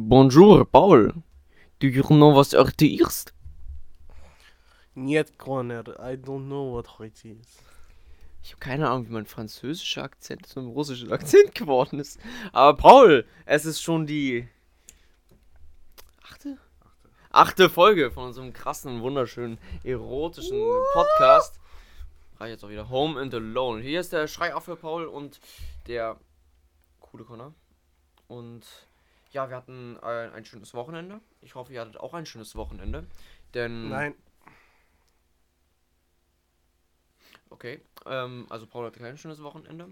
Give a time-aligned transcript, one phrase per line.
[0.00, 1.12] Bonjour, Paul.
[1.80, 3.34] Do you know was heute ist?
[4.94, 7.64] Niet Connor, I don't know what heute ist.
[8.40, 12.20] Ich habe keine Ahnung, wie mein französischer Akzent zu einem russischen Akzent geworden ist.
[12.52, 14.46] Aber Paul, es ist schon die
[16.22, 16.58] achte?
[17.30, 20.62] Achte Folge von unserem krassen, wunderschönen, erotischen
[20.92, 21.58] Podcast.
[22.38, 23.82] Reicht jetzt auch wieder Home and Alone.
[23.82, 25.40] Hier ist der Schreiaffe Paul und
[25.88, 26.20] der
[27.00, 27.52] coole Connor.
[28.28, 28.64] Und
[29.30, 31.20] ja, wir hatten ein, ein schönes Wochenende.
[31.40, 33.06] Ich hoffe, ihr hattet auch ein schönes Wochenende.
[33.54, 33.88] Denn.
[33.88, 34.14] Nein,
[37.50, 39.88] Okay, ähm, also Paul hatte kein schönes Wochenende.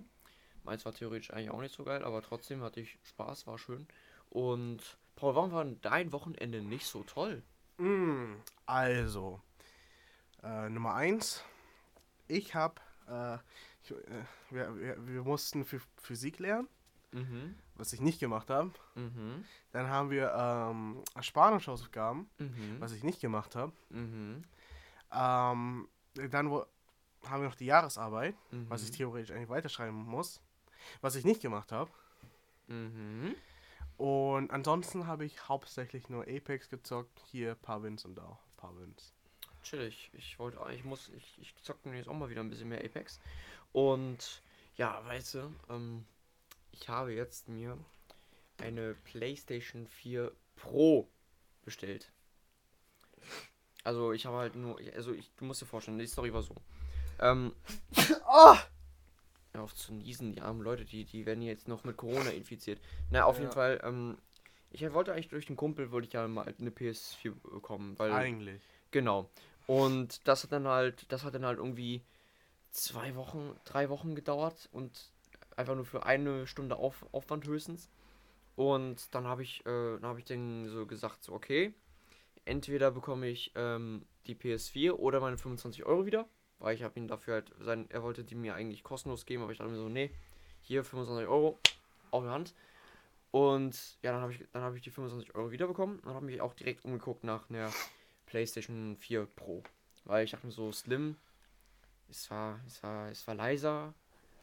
[0.64, 3.86] Meins war theoretisch eigentlich auch nicht so geil, aber trotzdem hatte ich Spaß, war schön.
[4.30, 7.42] Und Paul, warum war dein Wochenende nicht so toll?
[7.78, 8.34] Mm,
[8.66, 9.40] also,
[10.42, 11.42] äh, Nummer eins.
[12.28, 13.38] Ich hab, äh, äh,
[14.50, 16.68] wir, wir, wir mussten für Physik lernen,
[17.16, 18.72] Mhm, was ich nicht gemacht habe.
[18.94, 23.73] mhm, Dann haben wir ähm, Spanisch-Hausaufgaben, mhm, was ich nicht gemacht habe.
[23.90, 24.45] mhm,
[25.12, 25.88] Ähm,
[26.30, 26.66] dann wo,
[27.26, 30.40] haben wir noch die Jahresarbeit, mhm, was ich theoretisch eigentlich weiterschreiben muss,
[31.00, 31.90] was ich nicht gemacht habe.
[32.68, 33.34] mhm.
[33.96, 38.42] Und ansonsten habe ich hauptsächlich nur Apex gezockt, hier ein paar Wins und da auch
[38.42, 39.14] ein paar Wins.
[39.62, 40.10] Chillig.
[40.12, 43.18] Ich wollte, ich muss, ich, ich zocke jetzt auch mal wieder ein bisschen mehr Apex.
[43.73, 44.42] Und
[44.76, 46.04] ja, weißt du, ähm,
[46.79, 47.79] ich habe jetzt mir
[48.59, 51.09] eine PlayStation 4 Pro
[51.65, 52.10] bestellt.
[53.85, 56.54] Also ich habe halt nur, also ich, du musst dir vorstellen, die Story war so.
[57.21, 57.52] Ähm,
[58.24, 58.59] Ah!
[59.52, 62.80] Hör auf zu niesen, die armen Leute, die, die werden jetzt noch mit Corona infiziert.
[63.10, 63.54] Na, auf jeden Ja.
[63.54, 64.19] Fall, ähm,
[64.71, 68.12] ich wollte eigentlich durch den Kumpel, wollte ich ja mal eine PS4 bekommen, weil...
[68.12, 68.60] Eigentlich.
[68.91, 69.31] Genau.
[69.66, 72.03] Und das hat dann halt, das hat dann halt irgendwie
[72.71, 75.10] zwei Wochen, drei Wochen gedauert und
[75.56, 77.91] einfach nur für eine Stunde Auf, Aufwand höchstens.
[78.54, 81.75] Und dann habe ich, äh, dann ich dann so gesagt, so okay,
[82.44, 86.26] entweder bekomme ich ähm, die PS4 oder meine 25 Euro wieder,
[86.58, 89.53] weil ich habe ihn dafür halt, sein, er wollte die mir eigentlich kostenlos geben, aber
[89.53, 90.10] ich dachte mir so, nee,
[90.62, 91.59] hier 25 Euro
[92.10, 92.54] auf der Hand.
[93.30, 96.54] Und ja, dann habe ich, habe ich die 25 Euro wiederbekommen und habe mich auch
[96.54, 97.70] direkt umgeguckt nach einer
[98.25, 99.62] PlayStation 4 Pro.
[100.04, 101.16] Weil ich dachte mir so, Slim,
[102.09, 103.92] es war, es war, es war leiser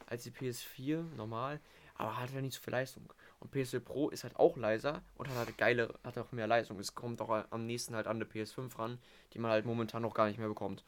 [0.08, 1.60] als die PS4, normal,
[1.96, 3.12] aber hat halt nicht so viel Leistung.
[3.40, 6.80] Und PS4 Pro ist halt auch leiser und hat halt geile, hat auch mehr Leistung.
[6.80, 9.00] Es kommt auch am nächsten halt an eine PS5 ran,
[9.34, 10.84] die man halt momentan noch gar nicht mehr bekommt.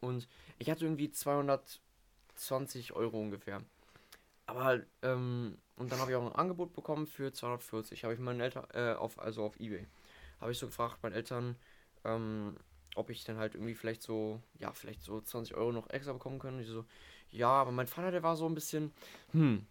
[0.00, 0.28] Und
[0.58, 3.62] ich hatte irgendwie 220 Euro ungefähr.
[4.46, 8.04] Aber halt, ähm, und dann habe ich auch ein Angebot bekommen für 240.
[8.04, 9.86] Habe ich meinen Eltern, äh, auf, also auf Ebay.
[10.40, 11.56] Habe ich so gefragt, meinen Eltern,
[12.04, 12.56] ähm,
[12.94, 16.38] ob ich dann halt irgendwie vielleicht so, ja, vielleicht so 20 Euro noch extra bekommen
[16.38, 16.60] können.
[16.60, 16.84] Ich so,
[17.32, 18.92] ja, aber mein Vater, der war so ein bisschen,
[19.32, 19.66] hm.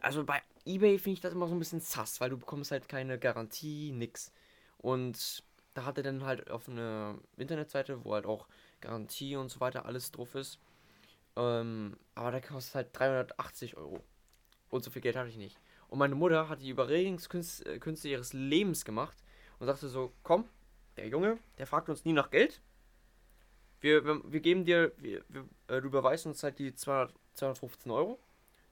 [0.00, 2.88] Also bei Ebay finde ich das immer so ein bisschen sass, weil du bekommst halt
[2.88, 4.32] keine Garantie, nix.
[4.78, 5.42] Und
[5.74, 8.46] da hat er dann halt auf eine Internetseite, wo halt auch
[8.80, 10.58] Garantie und so weiter alles drauf ist.
[11.36, 14.02] Ähm, aber der kostet halt 380 Euro.
[14.70, 15.58] Und so viel Geld hatte ich nicht.
[15.88, 19.16] Und meine Mutter hat die Überredungskünste äh, ihres Lebens gemacht
[19.58, 20.44] und sagte so, komm,
[20.96, 22.60] der Junge, der fragt uns nie nach Geld.
[23.80, 27.90] Wir, wir, wir geben dir, wir, wir, äh, du überweist uns halt die 200, 215
[27.90, 28.18] Euro.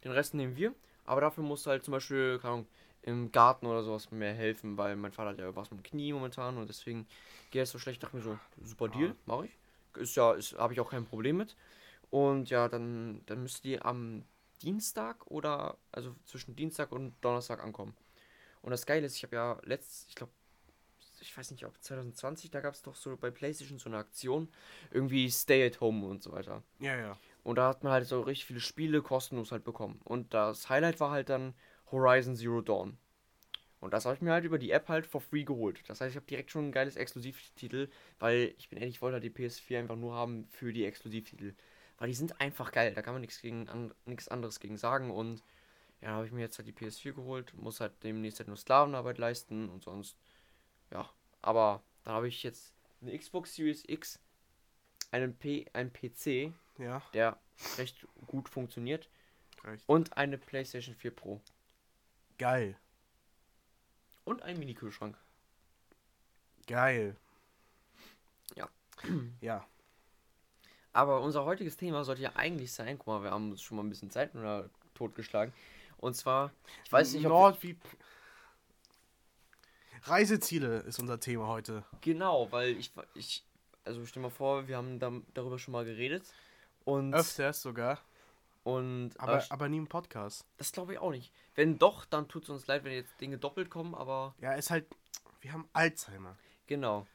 [0.05, 0.75] Den Rest nehmen wir.
[1.05, 2.67] Aber dafür musst du halt zum Beispiel, keine Ahnung,
[3.03, 6.13] im Garten oder sowas mehr helfen, weil mein Vater hat ja was mit dem Knie
[6.13, 7.07] momentan und deswegen
[7.51, 7.97] geht es so schlecht.
[7.97, 10.01] Ich dachte mir so, super Deal, mache ich.
[10.01, 11.57] Ist ja, ist, habe ich auch kein Problem mit.
[12.11, 14.25] Und ja, dann, dann müsst ihr am
[14.63, 17.95] Dienstag oder, also zwischen Dienstag und Donnerstag ankommen.
[18.63, 20.33] Und das Geile ist, ich habe ja letzt, ich glaube,
[21.21, 24.49] ich weiß nicht, ob 2020, da gab es doch so bei PlayStation so eine Aktion,
[24.91, 26.63] irgendwie Stay at Home und so weiter.
[26.81, 27.19] Ja, ja.
[27.45, 30.01] Und da hat man halt so richtig viele Spiele kostenlos halt bekommen.
[30.05, 31.55] Und das Highlight war halt dann
[31.91, 32.99] Horizon Zero Dawn.
[33.81, 35.81] Und das habe ich mir halt über die App halt for free geholt.
[35.89, 39.15] Das heißt, ich habe direkt schon ein geiles Exklusivtitel, weil ich bin ehrlich, ich wollte
[39.15, 41.55] halt die PS4 einfach nur haben für die Exklusivtitel.
[41.99, 45.11] Weil die sind einfach geil, da kann man nichts gegen an, nichts anderes gegen sagen.
[45.11, 45.43] Und
[46.01, 49.19] ja, habe ich mir jetzt halt die PS4 geholt, muss halt demnächst halt nur Sklavenarbeit
[49.19, 50.17] leisten und sonst,
[50.93, 51.09] ja.
[51.43, 54.19] Aber dann habe ich jetzt eine Xbox Series X,
[55.11, 57.39] einen, P, einen PC, Ja, der
[57.77, 59.09] recht gut funktioniert.
[59.63, 59.85] reicht.
[59.89, 61.41] Und eine PlayStation 4 Pro.
[62.39, 62.77] Geil.
[64.25, 65.17] Und einen Mini-Kühlschrank.
[66.67, 67.17] Geil.
[68.55, 68.69] Ja.
[69.41, 69.67] Ja.
[70.93, 73.85] Aber unser heutiges Thema sollte ja eigentlich sein, guck mal, wir haben uns schon mal
[73.85, 74.33] ein bisschen Zeit
[74.95, 75.53] totgeschlagen.
[75.99, 76.51] Und zwar,
[76.85, 77.31] ich weiß nicht, ob.
[77.33, 77.77] Nord wie.
[80.05, 81.85] Reiseziele ist unser Thema heute.
[82.01, 83.45] genau, weil ich, ich.
[83.85, 86.23] Also stell mal vor, wir haben da, darüber schon mal geredet.
[86.85, 88.01] Und, Öfters sogar.
[88.65, 90.45] Und äh, Aber, aber nie im Podcast.
[90.59, 91.33] das glaube ich auch nicht.
[91.55, 94.71] Wenn doch, dann tut es uns leid, wenn jetzt Dinge doppelt kommen, aber Ja, ist
[94.71, 94.87] halt.
[95.41, 96.37] Wir haben Alzheimer.
[96.67, 97.07] genau.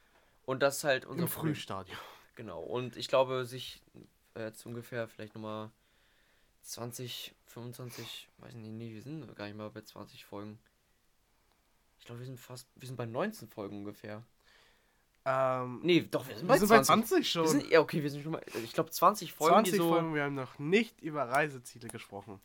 [0.45, 1.29] Und das ist halt unser Im.
[1.29, 1.97] Frühstadium.
[2.36, 2.62] Genau.
[2.62, 3.81] Und ich glaube, sich
[4.36, 5.69] äh, jetzt ungefähr vielleicht nochmal
[6.63, 10.57] 20, 25, weiß nicht, nee, wir sind gar nicht mal bei 20 Folgen.
[12.03, 14.23] Ich glaube, wir sind fast, wir sind bei 19 Folgen ungefähr.
[15.23, 16.89] Ähm, Nee, doch, wir sind wir bei sind 20.
[16.89, 17.47] bei 20 schon.
[17.47, 20.13] Sind, ja, okay, wir sind schon mal, ich glaube 20 Folgen, 20 die so, Folgen,
[20.13, 22.41] wir haben noch nicht über Reiseziele gesprochen.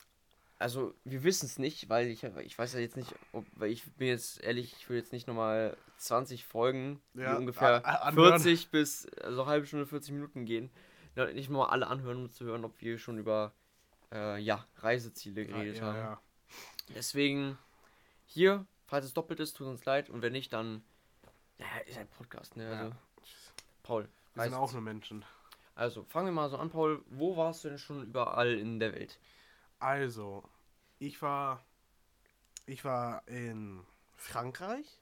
[0.61, 3.83] also wir wissen es nicht, weil ich, ich weiß ja jetzt nicht, ob, weil ich
[3.95, 8.39] bin jetzt ehrlich, ich will jetzt nicht nochmal 20 Folgen, Ja, ungefähr a- a- anhören.
[8.41, 10.71] 40 bis, also halbe Stunde, 40 Minuten gehen,
[11.35, 13.53] nicht mal alle anhören, um zu hören, ob wir schon über,
[14.13, 15.97] äh, ja, Reiseziele geredet ja, haben.
[15.97, 16.21] ja.
[16.95, 17.59] Deswegen,
[18.25, 20.83] hier, falls es doppelt ist, tut uns leid, und wenn nicht, dann,
[21.59, 22.97] ja, ist ein Podcast, ne, also, Ja.
[23.85, 25.25] Paul, Wir sind auch nur Menschen.
[25.77, 28.93] also, fangen wir mal so an, Paul, wo warst du denn schon überall in der
[28.95, 29.19] Welt?
[29.79, 30.43] Also,
[30.99, 31.65] ich war.
[32.67, 33.83] Ich war in
[34.17, 34.99] Frankreich.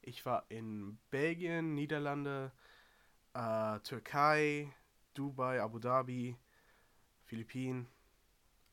[0.00, 2.50] Ich war in Belgien, Niederlande,
[3.34, 4.72] äh, Türkei,
[5.12, 6.34] Dubai, Abu Dhabi,
[7.26, 7.86] Philippinen.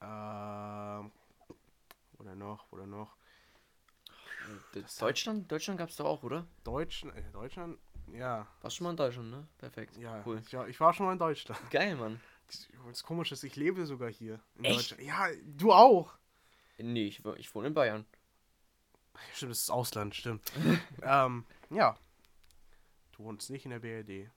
[0.02, 1.12] Ähm,
[2.20, 3.18] oder noch, oder noch.
[4.74, 5.52] D- Deutschland?
[5.52, 6.46] Deutschland gab's doch auch, oder?
[6.64, 7.78] Deutschland, äh, Deutschland?
[8.12, 9.48] Ja, Warst schon mal in Deutschland, ne?
[9.58, 9.98] Perfekt.
[9.98, 10.22] ja.
[10.26, 10.42] Cool.
[10.46, 11.60] Ich, war, ich war schon mal in Deutschland.
[11.72, 12.22] Geil, Mann.
[12.88, 14.92] Das Komische ist, ich lebe sogar hier in Echt?
[14.92, 15.04] Deutschland.
[15.04, 16.14] Ja, du auch.
[16.78, 18.06] Nee, ich, ich wohne in Bayern.
[19.34, 20.52] Stimmt, das ist Ausland, stimmt.
[21.02, 21.98] ähm, ja.
[23.14, 24.30] Du wohnst nicht in der BRD.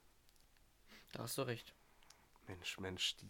[1.11, 1.73] Da hast du recht.
[2.47, 3.29] Mensch, Mensch, die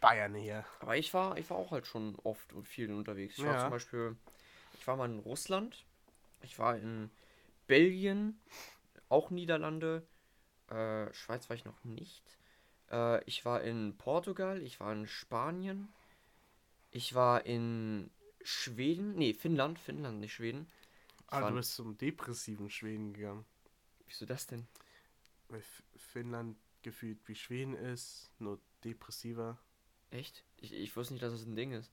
[0.00, 0.66] Bayern hier.
[0.80, 3.38] Aber ich war, ich war auch halt schon oft und viel unterwegs.
[3.38, 3.60] Ich war Ja.
[3.60, 4.16] zum Beispiel,
[4.78, 5.86] ich war mal in Russland,
[6.42, 7.10] ich war in
[7.66, 8.40] Belgien,
[9.08, 10.06] auch Niederlande,
[10.68, 12.22] äh, Schweiz war ich noch nicht.
[12.90, 15.88] Äh, ich war in Portugal, ich war in Spanien,
[16.90, 18.10] ich war in
[18.42, 20.66] Schweden, nee, Finnland, Finnland, nicht Schweden.
[21.26, 23.44] Ich Ah, du bist zum depressiven Schweden gegangen.
[24.06, 24.66] wieso das denn?
[25.48, 29.58] Weil F Finnland gefühlt wie Schweden ist, nur depressiver.
[30.10, 30.44] Echt?
[30.56, 31.92] Ich, ich wusste nicht, dass das ein Ding ist.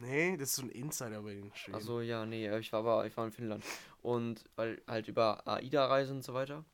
[0.00, 1.74] Nee, das ist so ein Insider bei den Schweden.
[1.74, 3.64] Also ja, nee, äh, ich war aber ich war in Finnland
[4.02, 6.64] und weil halt über AIDA-Reise und so weiter.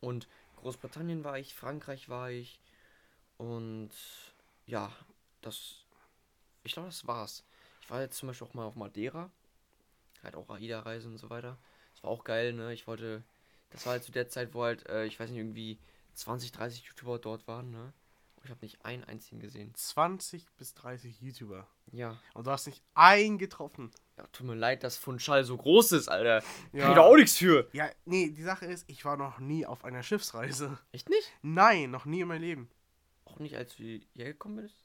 [0.00, 2.60] Und Großbritannien war ich, Frankreich war ich
[3.38, 3.90] und
[4.66, 4.92] ja,
[5.40, 5.84] das
[6.64, 7.44] ich glaube, das war's.
[7.82, 9.30] Ich war jetzt zum Beispiel auch mal auf Madeira,
[10.22, 11.58] halt auch AIDA-Reise und so weiter.
[11.92, 12.72] Das war auch geil, ne?
[12.72, 13.22] Ich wollte,
[13.70, 15.78] das war halt zu der Zeit, wo halt, äh, ich weiß nicht, irgendwie
[16.14, 17.92] 20, 30 YouTuber dort waren, ne?
[18.36, 19.74] Und ich habe nicht einen einzigen gesehen.
[19.74, 21.66] 20 bis 30 YouTuber.
[21.94, 22.18] Ja.
[22.34, 23.90] Und du hast nicht einen getroffen.
[24.16, 26.40] ja tut mir leid, dass Funchal so groß ist, Alter.
[26.40, 26.88] Kann Ja.
[26.90, 27.68] ich da auch nichts für.
[27.72, 30.78] Ja, nee, die Sache ist, ich war noch nie auf einer Schiffsreise.
[30.92, 31.32] Echt nicht?
[31.42, 32.70] Nein, noch nie in meinem Leben.
[33.26, 34.76] Auch nicht, als du hierher gekommen bist?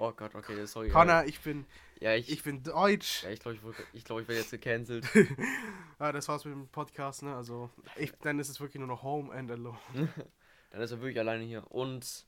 [0.00, 0.90] Oh Gott, okay, sorry.
[0.90, 1.66] Connor, ich bin,
[2.00, 3.24] Ja, ich, ich bin deutsch.
[3.24, 5.04] ja, ich glaube, ich, wurde- ich, glaub, ich werde jetzt gecancelt.
[6.00, 7.34] Ah, das war's mit dem Podcast, ne?
[7.34, 9.76] Also, ich, dann ist es wirklich nur noch Home and Alone.
[10.70, 11.68] Dann ist er wirklich alleine hier.
[11.72, 12.24] Und ja,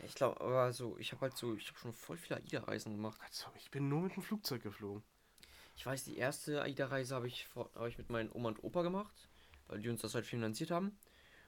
[0.00, 3.20] ich glaube, aber so, ich habe halt so, ich habe schon voll viele AIDA-Reisen gemacht.
[3.22, 5.02] Also, ich bin nur mit dem Flugzeug geflogen.
[5.76, 8.82] Ich weiß, die erste AIDA-Reise habe ich, vor- hab ich mit meinen Oma und Opa
[8.82, 9.28] gemacht,
[9.68, 10.96] weil die uns das halt finanziert haben.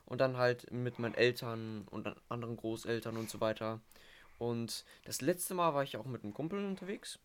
[0.06, 3.80] Und dann halt mit meinen Eltern und anderen Großeltern und so weiter.
[4.38, 7.18] Und das letzte Mal war ich auch mit einem Kumpel unterwegs.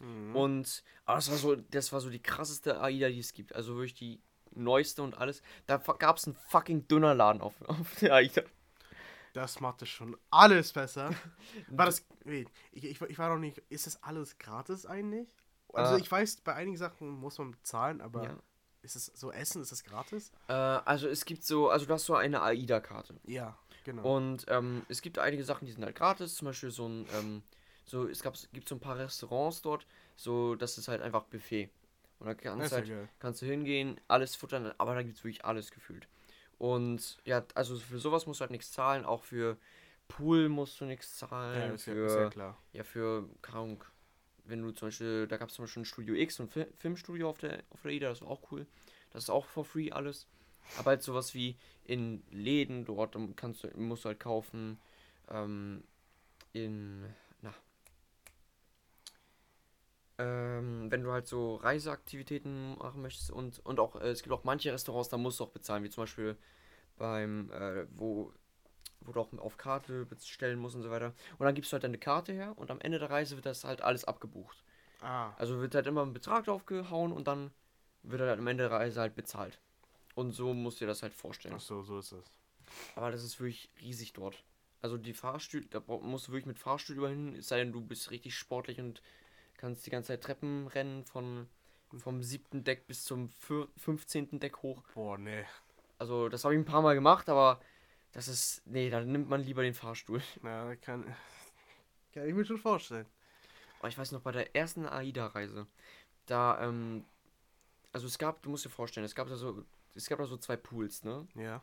[0.00, 0.34] Mhm.
[0.34, 3.54] Und aber das war so, das war so die krasseste AIDA, die es gibt.
[3.54, 4.20] Also wirklich die
[4.54, 5.42] neueste und alles.
[5.66, 8.42] Da gab es einen fucking Dönerladen auf, auf der AIDA.
[9.32, 11.10] Das macht es schon alles besser.
[11.68, 12.04] War das.
[12.24, 13.58] Wait, ich, ich, ich war noch nicht.
[13.70, 15.28] Ist das alles gratis eigentlich?
[15.72, 16.00] Also, Äh.
[16.00, 18.36] ich weiß, bei einigen Sachen muss man bezahlen, aber Ja.
[18.82, 20.30] ist es so Essen, ist das gratis?
[20.48, 23.14] Äh, also es gibt so, also du hast so eine AIDA-Karte.
[23.24, 24.16] Ja, genau.
[24.16, 26.34] Und ähm, es gibt einige Sachen, die sind halt gratis.
[26.34, 27.42] Zum Beispiel so ein, ähm,
[27.86, 29.86] so, es gab, gibt so ein paar Restaurants dort,
[30.16, 31.70] so, das ist halt einfach Buffet.
[32.18, 33.08] Und da das kannst halt, geil.
[33.18, 36.06] kannst du hingehen, alles futtern, aber da gibt es wirklich alles gefühlt.
[36.62, 39.58] Und ja, also für sowas musst du halt nichts zahlen, auch für
[40.08, 42.56] Pool musst du nichts zahlen, Ja, ist für, ist ja klar.
[42.72, 43.84] ja, für, keine Ahnung,
[44.44, 46.66] wenn du zum Beispiel, da gab es zum Beispiel ein Studio X, so ein Fi-
[46.78, 48.66] Filmstudio auf der, auf der IDA, das war auch cool.
[49.10, 50.28] Das ist auch for free alles.
[50.74, 54.78] Aber halt sowas wie in Läden dort kannst du, musst du halt kaufen.
[55.30, 55.84] Ähm,
[56.52, 57.04] in.
[60.18, 64.44] Ähm, wenn du halt so Reiseaktivitäten machen möchtest und, und auch, äh, es gibt auch
[64.44, 66.36] manche Restaurants, da musst du auch bezahlen, wie zum Beispiel
[66.98, 68.32] beim, äh, wo,
[69.00, 71.14] wo du auch auf Karte bestellen musst und so weiter.
[71.38, 73.64] Und dann gibst du halt deine Karte her und am Ende der Reise wird das
[73.64, 74.62] halt alles abgebucht.
[75.00, 77.50] Ah, Also wird halt immer ein Betrag draufgehauen und dann
[78.02, 79.58] wird halt am Ende der Reise halt bezahlt.
[80.14, 81.54] Und so musst du dir das halt vorstellen.
[81.56, 82.24] ach so, so ist es.
[82.96, 84.44] Aber das ist wirklich riesig dort.
[84.82, 87.80] Also die Fahrstühle, da musst du wirklich mit Fahrstuhl überall hin, es sei denn, du
[87.80, 89.00] bist richtig sportlich und
[89.62, 91.48] kannst die ganze Zeit Treppen rennen von
[91.98, 94.40] vom siebten Deck bis zum für- 15.
[94.40, 94.82] Deck hoch.
[94.94, 95.44] Boah, nee.
[95.98, 97.60] Also das habe ich ein paar Mal gemacht, aber
[98.12, 98.62] das ist.
[98.66, 100.20] Nee, dann nimmt man lieber den Fahrstuhl.
[100.42, 101.04] Na, kann,
[102.12, 103.06] kann ich mir schon vorstellen.
[103.78, 105.66] Aber ich weiß noch, bei der ersten AIDA-Reise,
[106.26, 107.04] da, ähm,
[107.92, 109.64] also es gab, du musst dir vorstellen, es gab da so,
[109.94, 111.26] es gab da so zwei Pools, ne?
[111.34, 111.62] Ja.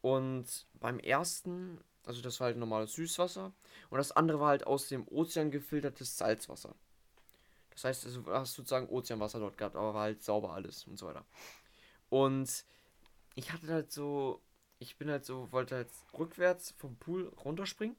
[0.00, 3.52] Und beim ersten, also das war halt normales Süßwasser
[3.90, 6.74] und das andere war halt aus dem Ozean gefiltertes Salzwasser.
[7.76, 10.98] Das heißt, also, du hast sozusagen Ozeanwasser dort gehabt, aber war halt sauber alles und
[10.98, 11.24] so weiter.
[12.08, 12.64] Und
[13.34, 14.40] ich hatte halt so,
[14.78, 17.96] ich bin halt so, wollte halt rückwärts vom Pool runterspringen.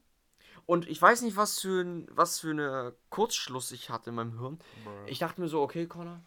[0.66, 4.38] Und ich weiß nicht, was für ein, was für eine Kurzschluss ich hatte in meinem
[4.38, 4.58] Hirn.
[5.06, 6.20] Ich dachte mir so, okay, Connor,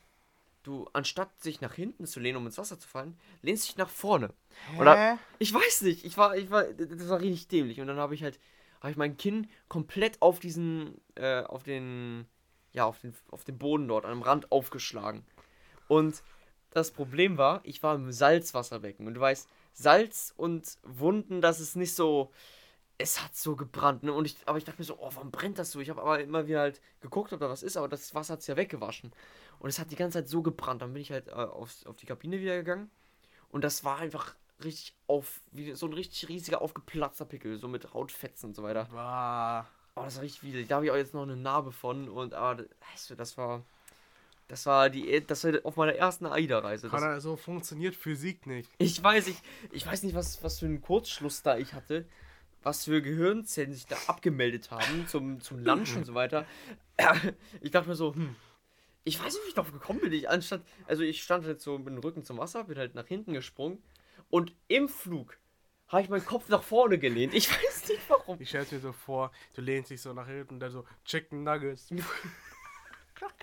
[0.64, 3.90] du, anstatt sich nach hinten zu lehnen, um ins Wasser zu fallen, lehnst dich nach
[3.90, 4.34] vorne.
[4.80, 4.96] Oder-
[5.40, 7.82] Ich weiß nicht, ich war, ich war, das war richtig dämlich.
[7.82, 8.40] Und dann habe ich halt,
[8.80, 12.26] habe ich mein Kinn komplett auf diesen, äh, auf den,
[12.74, 15.26] ja, auf den, auf den Boden dort, am Rand aufgeschlagen.
[15.88, 16.24] Und
[16.72, 19.08] das Problem war, ich war im Salzwasserbecken.
[19.08, 22.32] Und du weißt, Salz und Wunden, das ist nicht so,
[22.98, 24.14] es hat so gebrannt, ne?
[24.14, 25.80] Und ich, aber ich dachte mir so, oh, warum brennt das so?
[25.80, 28.42] Ich habe aber immer wieder halt geguckt, ob da was ist, aber das Wasser hat
[28.42, 29.12] es ja weggewaschen.
[29.60, 30.82] Und es hat die ganze Zeit so gebrannt.
[30.82, 32.90] Dann bin ich halt äh, auf, auf die Kabine wieder gegangen.
[33.50, 37.94] Und das war einfach richtig auf, wie so ein richtig riesiger aufgeplatzter Pickel, so mit
[37.94, 38.88] Hautfetzen und so weiter.
[38.92, 39.68] War.
[39.96, 40.68] Oh, das war richtig widerlich.
[40.68, 43.64] Da habe ich auch jetzt noch eine Narbe von und aber weißt du, das war
[44.48, 46.90] das war die das war auf meiner ersten AIDA-Reise.
[46.90, 48.70] Connor, so funktioniert Physik nicht.
[48.78, 49.38] Ich weiß ich,
[49.72, 52.06] ich weiß nicht, was, was für einen Kurzschluss da ich hatte,
[52.64, 56.46] was für Gehirnzellen sich da abgemeldet haben zum, zum Lunch und so weiter.
[57.62, 58.36] Ich dachte mir so, hm,
[59.04, 60.14] ich weiß nicht, wie ich darauf gekommen bin.
[60.14, 63.08] Ich anstatt, also ich stand halt so mit dem Rücken zum Wasser, bin halt nach
[63.08, 63.82] hinten gesprungen
[64.30, 65.38] und im Flug
[65.92, 67.34] habe ich meinen Kopf nach vorne gelehnt.
[67.34, 68.40] Ich weiß nicht warum.
[68.40, 71.44] Ich stelle mir so vor, du lehnst dich so nach hinten und dann so Chicken
[71.44, 71.92] Nuggets.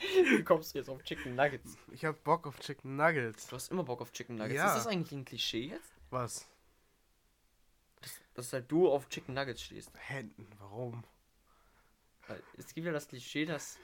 [0.00, 1.76] Wie kommst du jetzt auf Chicken Nuggets?
[1.92, 3.46] Ich hab Bock auf Chicken Nuggets.
[3.46, 4.56] Du hast immer Bock auf Chicken Nuggets.
[4.56, 4.68] Ja.
[4.68, 5.92] Ist das eigentlich ein Klischee jetzt?
[6.10, 6.48] Was?
[8.00, 9.90] Dass, dass halt du auf Chicken Nuggets stehst.
[9.96, 11.04] Händen, warum?
[12.26, 13.78] Weil es gibt ja das Klischee, dass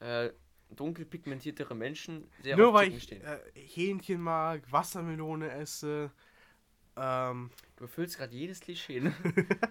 [0.00, 0.30] äh,
[0.70, 3.22] dunkel pigmentiertere Menschen sehr Nur auf weil Chicken ich stehen.
[3.22, 6.12] äh, Hähnchen mag, Wassermelone esse.
[7.00, 9.14] Ähm, Du erfüllst gerade jedes Klischee, ne?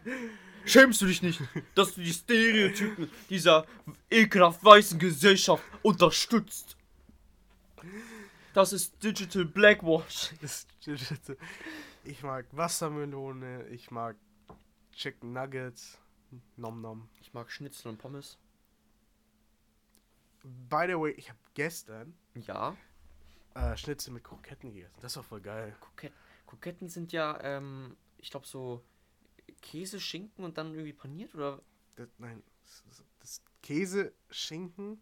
[0.66, 1.40] Schämst du dich nicht,
[1.76, 3.68] dass du die Stereotypen dieser
[4.10, 6.76] ekelhaft weißen Gesellschaft unterstützt?
[8.56, 10.32] Das ist Digital Blackwash.
[12.04, 14.16] ich mag Wassermelone, ich mag
[14.96, 16.00] Chicken Nuggets.
[16.58, 17.10] Nom nom.
[17.22, 18.40] Ich mag Schnitzel und Pommes.
[20.44, 22.76] By the way, ich habe gestern Ja.
[23.54, 24.98] äh, Schnitzel mit Kroketten gegessen.
[25.02, 25.76] Das war voll geil.
[25.80, 26.12] Kroket
[26.50, 28.84] Kroketten sind ja, ähm, ich glaube so
[29.62, 31.62] Käse, Schinken und dann irgendwie paniert oder
[31.96, 35.00] Das, nein, das, das- Käse, Schinken,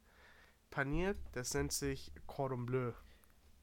[0.71, 2.91] paniert, das nennt sich Cordon Bleu.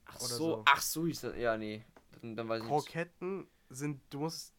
[0.07, 0.63] Ach so, so.
[0.67, 1.23] ach so das.
[1.37, 1.85] Ja, nee.
[2.23, 2.71] Dann, dann weiß ich nicht.
[2.73, 4.55] Kroketten sind, du musst,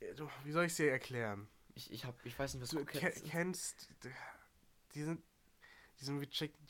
[0.00, 1.46] äh, wie soll ich es dir erklären?
[1.74, 3.28] Ich, ich, hab, ich weiß nicht, was Du Kroketten ke sind.
[3.30, 3.88] kennst,
[4.94, 5.22] die sind,
[6.00, 6.66] die sind wie Chicken,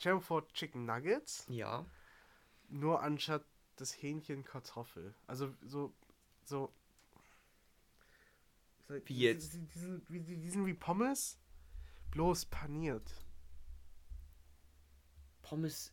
[0.53, 1.85] Chicken Nuggets, Ja.
[2.67, 5.13] nur anstatt das Hähnchen Kartoffel.
[5.27, 5.93] Also so,
[6.43, 6.71] so.
[8.87, 9.53] Wie die- jetzt?
[9.53, 10.19] Die, die, sind, wie,
[10.73, 11.37] Pommes,
[12.11, 13.11] bloß paniert.
[15.41, 15.91] Pommes.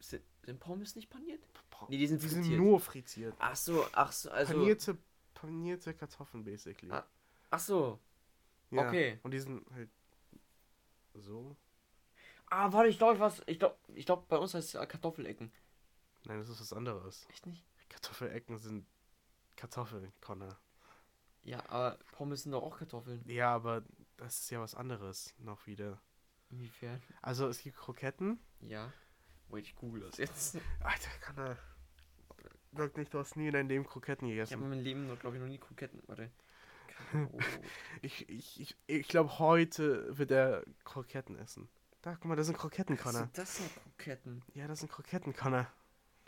[0.00, 1.42] Sind, sind Pommes nicht paniert?
[1.88, 3.34] Nee, die sind die sind nur frittiert.
[3.38, 4.52] Ach so, ach so, also.
[4.52, 4.98] panierte,
[5.34, 6.90] panierte Kartoffeln, basically.
[6.90, 7.06] Ah,
[7.50, 7.98] Ach so.
[8.70, 9.18] Ja, okay.
[9.22, 9.88] Und die sind halt
[11.14, 11.56] so.
[12.46, 13.42] Ah, warte, ich glaube, was.
[13.46, 15.52] Ich glaube, ich glaub, bei uns heißt es Kartoffelecken.
[16.28, 17.26] Nein, das ist was anderes.
[17.30, 17.64] Echt nicht?
[17.88, 18.86] Kartoffelecken sind
[19.56, 20.56] Kartoffeln, Connor.
[21.42, 23.22] Ja, aber Pommes sind doch auch Kartoffeln.
[23.26, 23.82] Ja, aber
[24.18, 26.00] das ist ja was anderes noch wieder.
[26.50, 27.02] Inwiefern?
[27.22, 28.38] Also es gibt Kroketten.
[28.60, 28.92] Ja.
[29.48, 30.58] Wait, ich google das jetzt.
[30.80, 31.56] Alter, Connor.
[32.72, 34.62] Sag nicht, du hast nie in deinem Leben Kroketten Ich habe gegessen.
[34.62, 36.02] in meinem Leben, glaube ich, noch nie Kroketten.
[36.06, 36.30] Warte.
[37.14, 37.38] Oh.
[38.02, 41.68] Ich, ich, ich, ich glaube, heute wird er Kroketten essen.
[42.02, 43.22] Da, guck mal, das sind Kroketten, Connor.
[43.22, 44.42] sind das denn Kroketten?
[44.54, 45.66] Ja, das sind Kroketten, Connor.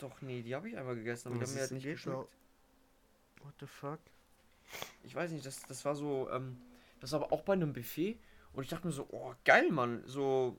[0.01, 1.95] Doch, nee, die habe ich einmal gegessen, aber die haben mir halt ist- nicht geht
[1.95, 2.29] geschmeckt.
[3.43, 3.99] What the fuck?
[5.03, 6.57] Ich weiß nicht, das, das war so, ähm,
[7.01, 8.19] das war aber auch bei einem Buffet
[8.53, 10.57] und ich dachte mir so, oh, geil, Mann, so,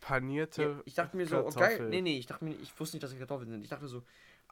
[0.00, 0.62] Panierte.
[0.62, 3.02] ja, ich dachte mir so, oh, geil, nee, nee, ich dachte mir, ich wusste nicht,
[3.02, 3.62] dass es Kartoffeln sind.
[3.62, 4.02] Ich dachte so,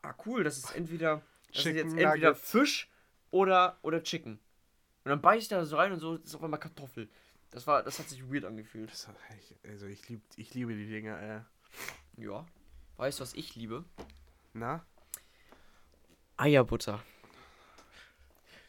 [0.03, 2.51] ah, cool, das ist entweder, das ist Chicken jetzt entweder Nuggets.
[2.51, 2.91] Fisch
[3.31, 4.33] oder, oder Chicken.
[5.05, 7.09] Und dann beiß ich da so rein und so, das ist auf einmal Kartoffel.
[7.51, 8.91] Das war, das hat sich weird angefühlt.
[8.91, 9.17] Das hat,
[9.69, 12.23] also ich, lieb, ich liebe die Dinger, äh.
[12.23, 12.47] Ja.
[12.97, 13.85] Weißt du, was ich liebe?
[14.55, 14.85] Na?
[16.37, 17.01] Eierbutter.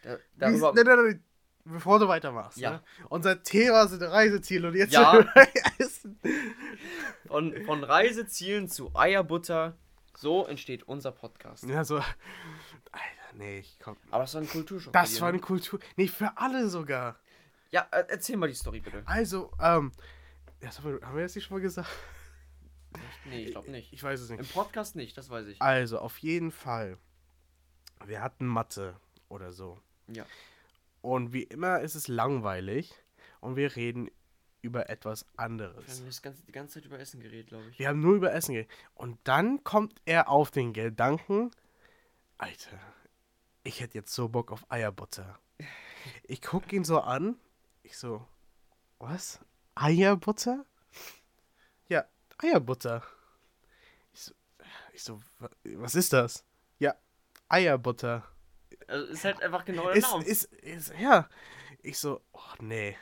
[0.03, 1.23] Da, darüber, Nein, nein, nein.
[1.63, 2.71] bevor du weitermachst, Ja.
[2.73, 2.83] ne?
[3.09, 5.19] unser Thema sind Reiseziele und jetzt Ja.
[5.79, 6.19] Essen.
[7.27, 9.75] Von, von Reisezielen zu Eierbutter.
[10.17, 11.63] So entsteht unser Podcast.
[11.65, 11.97] Ja, so.
[11.97, 13.97] Alter, nee, ich komm.
[14.11, 14.93] Aber das war ein Kulturschock.
[14.93, 15.33] Das war ne?
[15.33, 15.79] eine Kultur.
[15.97, 17.19] Nee, für alle sogar.
[17.71, 19.03] Ja, äh, erzähl mal die Story bitte.
[19.05, 19.91] Also, ähm.
[20.61, 21.89] Ja, das haben wir, haben wir das nicht schon mal gesagt?
[23.25, 23.91] Nee, ich glaube nicht.
[23.93, 24.39] Ich weiß es nicht.
[24.39, 25.61] Im Podcast nicht, das weiß ich.
[25.61, 26.97] Also, auf jeden Fall.
[28.05, 29.79] Wir hatten Mathe oder so.
[30.07, 30.25] Ja.
[31.01, 32.93] Und wie immer ist es langweilig
[33.41, 34.09] und wir reden
[34.61, 35.99] über etwas Wir anderes.
[35.99, 37.77] haben das ganze, die ganze Zeit über Essen geredet, glaube ich.
[37.79, 38.71] Wir haben nur über Essen geredet.
[38.95, 41.51] Und dann kommt er auf den Gedanken,
[42.37, 42.79] Alter,
[43.63, 45.39] ich hätte jetzt so Bock auf Eierbutter.
[46.23, 47.35] Ich guck ihn so an.
[47.83, 48.27] Ich so,
[48.99, 49.39] was?
[49.75, 50.65] Eierbutter?
[51.87, 52.05] Ja,
[52.39, 53.03] Eierbutter.
[54.95, 55.49] Ich so, ich so "Wa-
[55.83, 56.45] was ist das?
[56.79, 56.95] Ja,
[57.49, 58.23] Eierbutter.
[58.87, 60.23] Also ist halt einfach genau der Ist, Name.
[60.23, 61.27] ist, ist, ja.
[61.81, 62.95] Ich so, oh nee.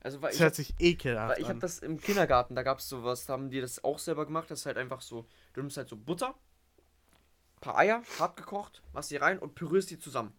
[0.00, 1.50] Also weil Das ich, hört hab, sich ekelhaft weil ich an.
[1.50, 4.48] habe das im Kindergarten, da gab es sowas, da haben die das auch selber gemacht.
[4.50, 6.34] Das ist halt einfach so, du nimmst halt so Butter,
[7.60, 10.32] paar Eier, hart gekocht, machst die rein und pürierst die zusammen.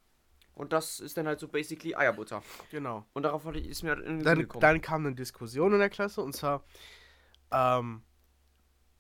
[0.53, 2.41] Und das ist dann halt so basically Eierbutter.
[2.71, 3.05] genau.
[3.13, 4.61] Und darauf hatte ich, ist mir halt in den Sinn dann, gekommen.
[4.61, 6.63] dann kam eine Diskussion in der Klasse und zwar
[7.51, 8.03] ähm,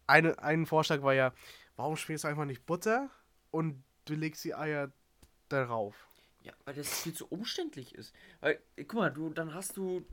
[0.05, 1.33] eine, ein Vorschlag war ja,
[1.77, 3.09] warum schmierst du einfach nicht Butter
[3.51, 4.91] und du legst die Eier
[5.49, 5.95] darauf?
[6.41, 8.13] Ja, weil das viel zu umständlich ist.
[8.39, 10.05] Weil, guck mal, du, dann hast du,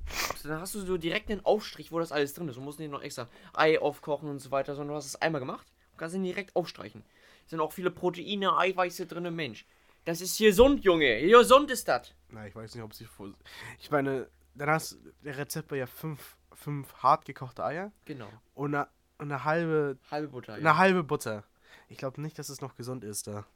[0.43, 2.57] dann hast du so direkt den Aufstrich, wo das alles drin ist.
[2.57, 5.41] Du musst nicht noch extra Ei aufkochen und so weiter, sondern du hast es einmal
[5.41, 7.05] gemacht und kannst ihn direkt aufstreichen.
[7.45, 9.67] Es sind auch viele Proteine, Eiweiße drin, Mensch.
[10.05, 11.21] Das ist gesund, Junge.
[11.27, 12.13] Gesund ist das.
[12.31, 13.33] Na, ich weiß nicht, ob sie vor.
[13.79, 18.29] Ich meine, dann hast der Rezept war ja fünf, fünf hart gekochte Eier Genau.
[18.55, 21.45] und eine, und eine halbe, Halbe Butter, eine halbe Butter.
[21.89, 23.47] Ich glaube nicht, dass es noch gesund ist da.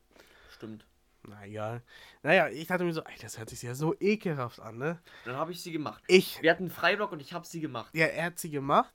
[0.51, 0.87] Stimmt.
[1.23, 1.83] Na egal.
[2.23, 5.01] Naja, ich dachte mir so, ey, das hört sich ja so ekelhaft an, ne?
[5.25, 6.03] Dann habe ich sie gemacht.
[6.07, 7.95] Ich, Wir hatten einen Freiblock und ich habe sie gemacht.
[7.95, 8.95] Ja, er hat sie gemacht.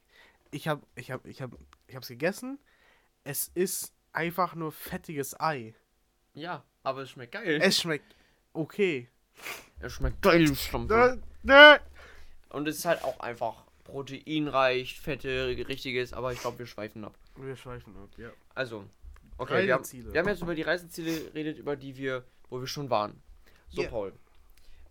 [0.51, 1.51] Ich hab, ich hab, ich hab,
[1.87, 2.59] ich hab's gegessen.
[3.23, 5.75] Es ist einfach nur fettiges Ei.
[6.33, 7.59] Ja, aber es schmeckt geil.
[7.61, 8.15] Es schmeckt
[8.53, 9.09] okay.
[9.79, 11.21] Es schmeckt geil, du Schlampe.
[12.49, 17.17] Und es ist halt auch einfach proteinreich, fette, richtiges, aber ich glaube, wir schweifen ab.
[17.35, 18.29] Wir schweifen ab, ja.
[18.55, 18.85] Also,
[19.37, 22.67] okay, wir haben, wir haben jetzt über die Reiseziele geredet, über die wir, wo wir
[22.67, 23.21] schon waren.
[23.69, 23.89] So, Ja.
[23.89, 24.13] Paul.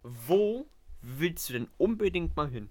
[0.03, 0.67] Wo
[1.01, 2.69] willst du denn unbedingt mal hin?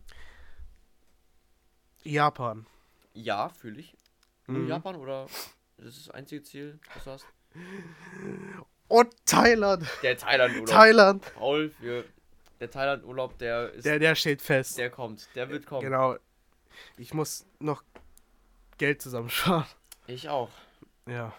[2.03, 2.65] Japan.
[3.13, 3.95] Ja, fühle ich.
[4.47, 4.67] Nur Mhm.
[4.67, 5.27] Japan oder
[5.77, 7.25] das ist das einzige Ziel, was du hast?
[8.87, 9.85] Und Thailand.
[10.03, 10.67] Der Thailand-Urlaub.
[10.67, 11.33] Thailand.
[11.35, 12.05] Paul, für
[12.59, 14.77] der Thailand-Urlaub, der ist, Der, der steht fest.
[14.77, 15.81] der kommt, der wird kommen.
[15.81, 16.15] Genau.
[16.97, 17.83] Ich muss noch
[18.77, 19.65] Geld zusammensparen.
[20.07, 20.49] Ich auch.
[21.07, 21.33] Ja.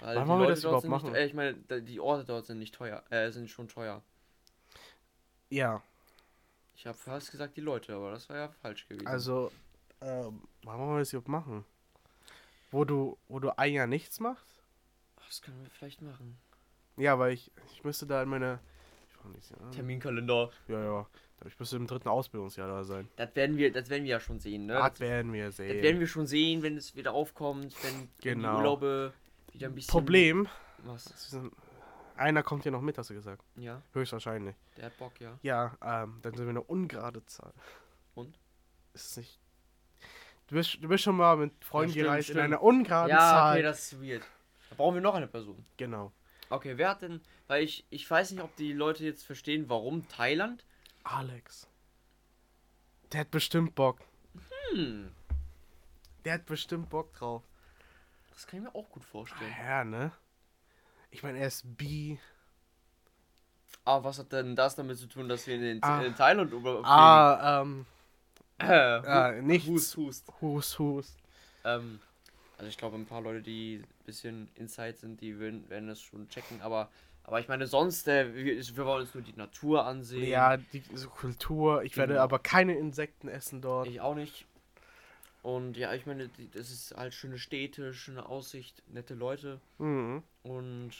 [0.00, 1.14] Weil Wann wollen wir das überhaupt sind nicht, machen?
[1.14, 4.02] äh, ich meine, die Orte dort sind nicht teuer, äh, sind schon teuer.
[5.50, 5.82] Ja.
[6.74, 9.06] Ich habe fast gesagt die Leute, aber das war ja falsch gewesen.
[9.06, 9.52] Also,
[10.00, 11.64] ähm, wann wollen wir das überhaupt machen?
[12.70, 14.62] Wo du, wo du ein Jahr nichts machst?
[15.20, 16.38] Ach, das können wir vielleicht machen.
[16.96, 18.60] Ja, weil ich, ich müsste da in meine.
[19.72, 20.50] Terminkalender.
[20.68, 21.06] Ja, ja.
[21.46, 23.08] Ich müsste im dritten Ausbildungsjahr da sein.
[23.16, 24.74] Das werden wir, das werden wir ja schon sehen, ne?
[24.74, 25.82] Das Das, werden wir das sehen.
[25.82, 28.56] werden wir schon sehen, wenn es wieder aufkommt, wenn, wenn die Genau.
[28.58, 29.12] Urlaube
[29.52, 29.90] wieder ein bisschen.
[29.92, 30.48] Problem,
[30.84, 31.12] Was?
[32.16, 33.42] einer kommt hier noch mit, hast du gesagt.
[33.56, 34.54] Ja, Höchstwahrscheinlich.
[34.76, 35.38] der hat Bock, ja.
[35.42, 37.52] Ja, ähm, dann sind wir eine ungerade Zahl.
[38.14, 38.38] Und?
[38.92, 39.38] Ist nicht.
[40.48, 43.52] Du bist, du bist schon mal mit Freunden stimmt, gereist in einer ungeraden Ja, Zahl.
[43.54, 44.22] okay, das ist weird.
[44.68, 45.64] Da brauchen wir noch eine Person.
[45.76, 46.12] genau.
[46.52, 47.20] Okay, wer hat denn.
[47.46, 50.64] Weil ich, ich weiß nicht, ob die Leute jetzt verstehen, warum Thailand.
[51.04, 51.68] Alex.
[53.12, 54.00] Der hat bestimmt Bock.
[54.72, 55.12] Hm,
[56.24, 57.44] Der hat bestimmt Bock drauf.
[58.40, 59.54] Das kann ich mir auch gut vorstellen.
[59.62, 60.12] Ja, ne?
[61.10, 62.18] Ich meine, er ist bi.
[63.84, 66.00] Aber was hat denn das damit zu tun, dass wir in, den, Ah.
[66.02, 66.82] in Thailand über.
[66.84, 67.84] Ah, ähm,
[68.58, 69.68] äh, äh, nichts.
[69.68, 70.32] Hust, hust.
[70.40, 71.18] Hust, Hust.
[71.64, 72.00] Ähm,
[72.56, 76.00] also ich glaube, ein paar Leute, die ein bisschen Inside sind, die werden, werden das
[76.00, 76.88] schon checken, aber,
[77.24, 80.24] aber ich meine, sonst, äh, wir, wir wollen uns nur die Natur ansehen.
[80.28, 81.82] Ja, die so Kultur.
[81.82, 82.24] Ich werde Genau.
[82.24, 83.86] aber keine Insekten essen dort.
[83.88, 84.46] Ich auch nicht.
[85.42, 89.60] Und ja, ich meine, das ist halt schöne Städte, schöne Aussicht, nette Leute.
[89.78, 90.22] Mhm.
[90.42, 90.92] Und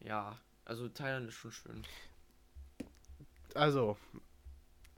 [0.00, 1.82] ja, also Thailand ist schon schön.
[3.54, 3.96] Also,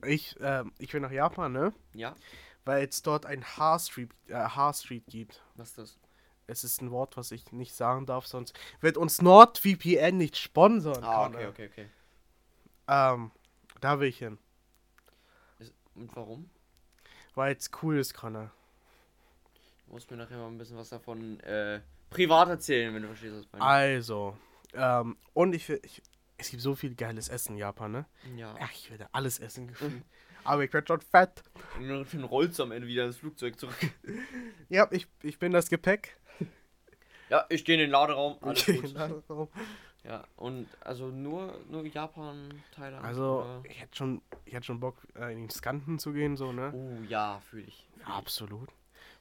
[0.05, 1.73] ich, ähm, ich will nach Japan, ne?
[1.93, 2.15] Ja,
[2.65, 5.41] Weil es dort ein H-Street äh, H-Street gibt.
[5.55, 5.99] was ist das?
[6.49, 11.03] Es ist ein Wort, was ich nicht sagen darf, sonst wird uns NordVPN nicht sponsern.
[11.03, 11.89] Ah, okay, okay, okay.
[12.87, 13.31] Ähm,
[13.81, 14.37] da will ich hin.
[15.95, 16.49] Und warum?
[17.35, 18.51] Weil es cool ist, Connor.
[19.87, 23.33] Du musst mir nachher mal ein bisschen was davon äh, privat erzählen, wenn du verstehst,
[23.35, 23.63] was ich meine.
[23.63, 24.37] Also,
[24.73, 26.01] ähm, und ich will, ich,
[26.37, 28.05] Es gibt so viel geiles Essen in Japan, ne?
[28.35, 28.53] Ja.
[28.59, 30.03] Ach, ich werde alles essen gefühlt.
[30.43, 31.41] Aber ich werde schon fett.
[31.79, 33.75] Und dann rollst du am Ende wieder ins Flugzeug zurück.
[34.69, 36.17] Ja, ich, ich bin das Gepäck.
[37.29, 38.37] Ja, ich gehe in den Laderaum.
[38.41, 38.93] Alles Okay, gut.
[38.93, 39.49] Laderaum.
[40.05, 43.03] Ja, und also nur, nur Japan, Thailand.
[43.03, 43.61] Also, oder?
[43.69, 46.71] ich hätte schon, ich hätte schon Bock, äh, in den Skanten zu gehen, so, ne?
[46.73, 47.85] Oh ja, fühle ich.
[47.93, 48.07] Fühl ich.
[48.07, 48.69] Absolut.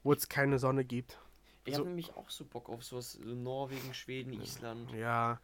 [0.07, 1.19] Wo es keine Sonne gibt.
[1.65, 4.93] Ich so- habe nämlich auch so Bock auf sowas, so Norwegen, Schweden, Island.
[4.93, 5.41] Ja.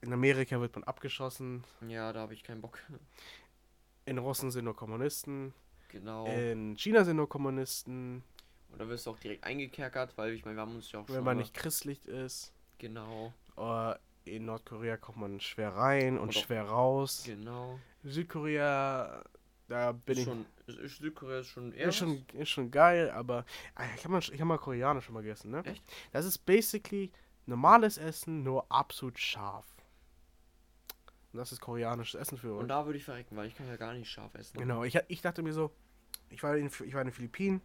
[0.00, 1.62] In Amerika wird man abgeschossen.
[1.86, 2.80] Ja, da habe ich keinen Bock.
[4.06, 5.54] In Russen sind nur Kommunisten.
[5.88, 6.26] Genau.
[6.26, 8.24] In China sind nur Kommunisten.
[8.72, 11.08] Und da wirst du auch direkt eingekerkert, weil ich meine, wir haben uns ja auch
[11.08, 12.52] Wenn schon man mal- nicht christlich ist.
[12.78, 13.94] Genau, Äh,
[14.24, 17.22] in Nordkorea kommt man schwer rein und Und schwer raus.
[17.24, 17.78] genau.
[18.02, 19.22] Südkorea,
[19.68, 20.24] da bin Ist ich.
[20.24, 23.44] schon, ist, Südkorea ist schon eher Ist schon, ist schon geil, aber
[23.94, 25.64] ich habe mal, ich hab mal Koreanisch schon mal gegessen, ne?
[25.64, 25.82] Echt?
[26.12, 27.12] Das ist basically
[27.46, 29.66] normales Essen, nur absolut scharf.
[31.32, 32.68] Und das ist koreanisches Essen für Und uns.
[32.68, 34.58] da würde ich verrecken, weil ich kann ja gar nicht scharf essen.
[34.58, 35.70] Genau, ich, ich dachte mir so,
[36.30, 37.60] ich war, in, ich war in den Philippinen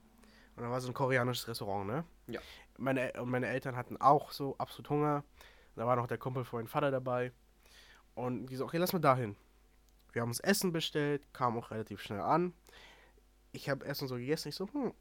[0.56, 2.04] und da war so ein koreanisches Restaurant, ne?
[2.28, 2.42] Ja.
[2.78, 5.24] Meine, und meine Eltern hatten auch so absolut Hunger.
[5.76, 7.32] Da war noch der Kumpel von meinem Vater dabei.
[8.14, 9.36] Und die so, okay, lass mal dahin.
[10.12, 12.54] Wir haben uns Essen bestellt, kam auch relativ schnell an.
[13.52, 14.94] Ich habe Essen so gegessen, ich so, hm,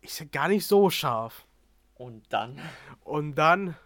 [0.00, 1.46] ist ja gar nicht so scharf.
[1.94, 2.60] Und dann,
[3.04, 3.76] Und dann,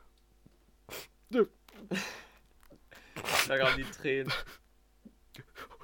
[3.49, 4.33] da kamen die Tränen.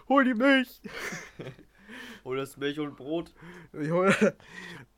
[0.08, 0.80] hol die Milch.
[2.24, 3.32] Hol das Milch und Brot.
[3.72, 4.14] Ich hol,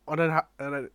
[0.07, 0.91] und dann, und dann,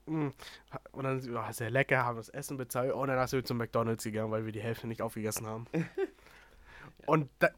[0.71, 2.91] ha- und dann oh, sehr lecker, haben das Essen bezahlt.
[2.93, 5.67] Und dann sind wir zum McDonalds gegangen, weil wir die Hälfte nicht aufgegessen haben.
[7.05, 7.49] Und, da,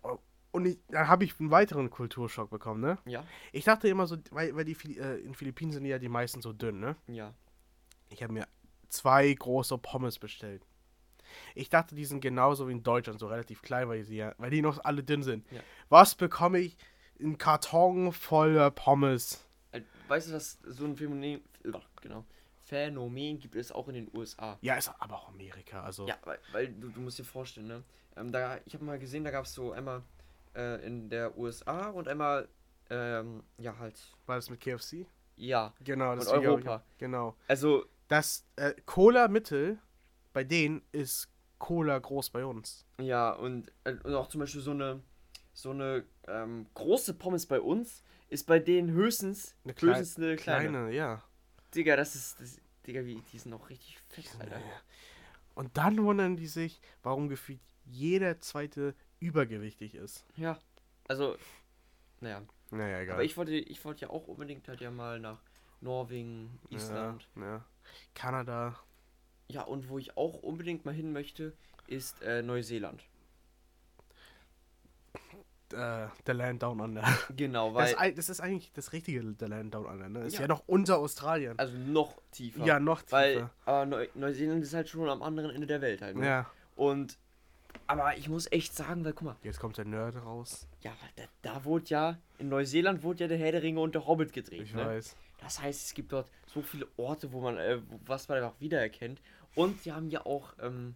[0.58, 2.98] und ich, dann habe ich einen weiteren Kulturschock bekommen, ne?
[3.06, 6.42] Ja, Ich dachte immer so, weil, weil die äh, in Philippinen sind ja die meisten
[6.42, 6.96] so dünn, ne?
[7.08, 7.34] ja.
[8.10, 8.48] Ich habe mir
[8.88, 10.66] zwei große Pommes bestellt.
[11.56, 14.50] Ich dachte, die sind genauso wie in Deutschland, so relativ klein, weil, sie ja, weil
[14.50, 15.46] die noch alle dünn sind.
[15.52, 15.60] Ja.
[15.90, 16.78] Was bekomme ich?
[17.20, 19.46] Ein Karton voller Pommes.
[19.72, 22.24] Äh, Weißt du, dass so ein Phänomen, äh, genau,
[22.64, 24.58] Phänomen gibt es auch in den USA.
[24.62, 26.08] Ja, ist aber auch Amerika, also.
[26.08, 27.84] Ja, weil, weil du, du musst dir vorstellen, ne?
[28.16, 30.02] Ähm, da, ich habe mal gesehen, da gab es so einmal
[30.56, 32.48] äh, in der USA und einmal,
[32.90, 35.06] ähm, ja, halt, War das mit KFC?
[35.36, 35.74] ja.
[35.84, 36.84] Genau, das ist Europa.
[36.98, 37.36] Genau.
[37.48, 39.80] Also, Das äh, Cola Mittel
[40.34, 41.30] bei denen ist
[41.60, 42.86] Cola groß bei uns.
[43.00, 45.02] ja, und, äh, und auch zum Beispiel so eine,
[45.54, 50.36] so eine ähm, große Pommes bei uns ist bei denen höchstens, Eine klei- höchstens eine
[50.36, 50.70] kleine.
[50.70, 51.24] Kleine, ja.
[51.76, 54.62] Digga, das ist, das, Digga, wie, die sind auch richtig fett, Alter.
[55.56, 60.26] Und dann wundern die sich, warum gefühlt jeder zweite übergewichtig ist.
[60.36, 60.58] Ja,
[61.08, 61.36] also,
[62.22, 62.42] naja.
[62.72, 63.14] Naja, egal.
[63.16, 65.40] Aber ich wollte, ich wollte ja auch unbedingt halt ja mal nach
[65.82, 67.28] Norwegen, Island.
[67.36, 67.66] Ja, ja.
[68.14, 68.76] Kanada.
[69.50, 71.54] Ja, und wo ich auch unbedingt mal hin möchte,
[71.88, 73.02] ist äh, Neuseeland.
[75.74, 77.04] Äh, The Land Down Under.
[77.36, 77.88] Genau, Das, weil.
[77.94, 80.26] ist, ei- das ist eigentlich das richtige The Land Down Under, ne?
[80.26, 80.48] Ist ja, Ja.
[80.48, 81.60] noch unter Australien.
[81.60, 82.66] also noch tiefer.
[82.66, 83.18] ja, noch tiefer.
[83.18, 86.16] Weil, aber Neu Neuseeland ist halt schon am anderen Ende der Welt halt.
[86.18, 86.26] Ne?
[86.26, 86.52] ja.
[86.76, 87.18] Und.
[87.86, 90.68] Aber ich muss echt sagen, weil guck mal, Jetzt kommt der Nerd raus.
[90.82, 94.08] ja, da, da wurde ja, in Neuseeland wurde ja der Herr der Ringe und der
[94.08, 94.62] Hobbit gedreht.
[94.62, 94.86] Ich ne?
[94.86, 95.16] weiß.
[95.40, 99.22] Das heißt, es gibt dort so viele Orte, wo man, äh, was man einfach wiedererkennt.
[99.56, 100.96] Und sie haben ja auch ähm,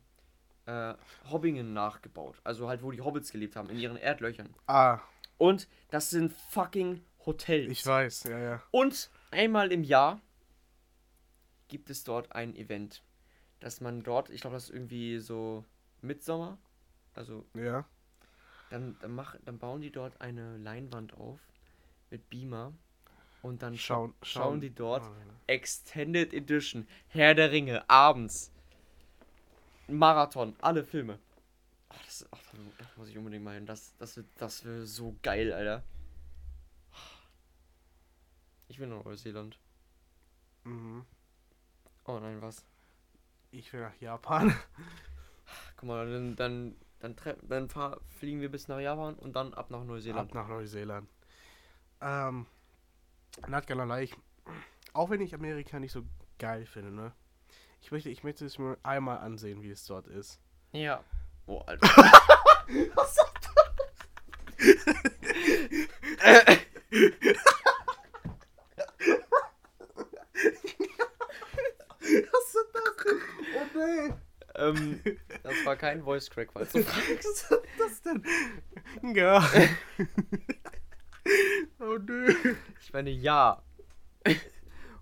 [0.66, 0.94] äh,
[1.30, 2.38] Hobbingen nachgebaut.
[2.44, 4.54] Also halt, wo die Hobbits gelebt haben, in ihren Erdlöchern.
[4.68, 5.00] Ah,
[5.38, 7.72] Und das sind fucking Hotels.
[7.72, 8.64] ich weiß, ja, ja.
[8.72, 10.20] Und einmal im Jahr
[11.68, 13.04] gibt es dort ein Event,
[13.60, 15.64] dass man dort, ich glaube, das ist irgendwie so
[16.02, 16.58] Mitsommer,
[17.16, 17.86] also Ja.
[18.70, 21.40] dann, dann, mach, dann bauen die dort eine Leinwand auf
[22.10, 22.74] mit Beamer
[23.42, 25.14] und dann Schauen, schauen, schauen die dort Oh,
[25.48, 28.52] Extended Edition, Herr der Ringe, abends,
[29.90, 31.20] Marathon, alle Filme.
[31.90, 33.66] Ach, das, ach, da mu- da muss ich unbedingt mal hin.
[33.66, 35.84] Das, das, wird, das wird so geil, Alter.
[38.70, 39.60] Ich will nach Neuseeland.
[40.66, 41.06] Mhm.
[42.06, 42.64] Oh nein, was?
[43.52, 44.54] Ich will nach Japan.
[45.78, 49.72] Guck mal, dann, dann, dann, dann fahr, fliegen wir bis nach Japan und dann ab
[49.72, 50.30] nach Neuseeland.
[50.30, 51.10] Ab nach Neuseeland.
[52.02, 52.46] Ähm,
[53.48, 54.16] not gonna lie, ich,
[54.94, 56.04] auch wenn ich Amerika nicht so
[56.40, 57.12] geil finde, ne?
[57.82, 60.40] Ich möchte, ich möchte es mir einmal ansehen, wie es dort ist.
[60.72, 61.04] Ja.
[61.48, 61.88] Oh, Alter.
[62.96, 63.18] Was
[72.00, 73.22] ist das denn?
[73.56, 74.14] Oh nee.
[74.56, 75.02] ähm,
[75.44, 77.50] das war kein Voice Crack, falls du fragst.
[77.50, 78.26] Was ist das denn?
[79.16, 79.40] Ja.
[81.80, 82.34] oh nö.
[82.82, 83.64] Ich meine, ja.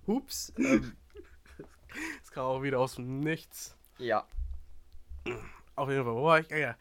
[0.05, 0.53] Hups.
[0.57, 0.95] Ähm,
[2.21, 3.75] Das kam auch wieder aus dem Nichts.
[3.97, 4.27] ja.
[5.75, 6.51] Auf jeden Fall, wo war ich?
[6.53, 6.77] Ah, ja.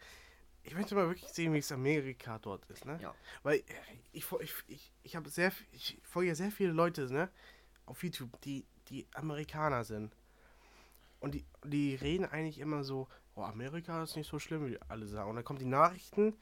[0.63, 2.99] ich möchte mal wirklich sehen, wie es Amerika dort ist, ne?
[3.01, 3.15] Ja.
[3.43, 3.63] Weil
[4.11, 7.29] ich, ich, ich, ich habe sehr, ich folge ja sehr viele Leute, ne?
[7.85, 10.15] Auf YouTube, die, die Amerikaner sind.
[11.21, 13.07] Und die, die reden eigentlich immer so,
[13.39, 15.29] oh, Amerika ist nicht so schlimm, wie alle sagen.
[15.29, 16.33] Und dann kommen die Nachrichten,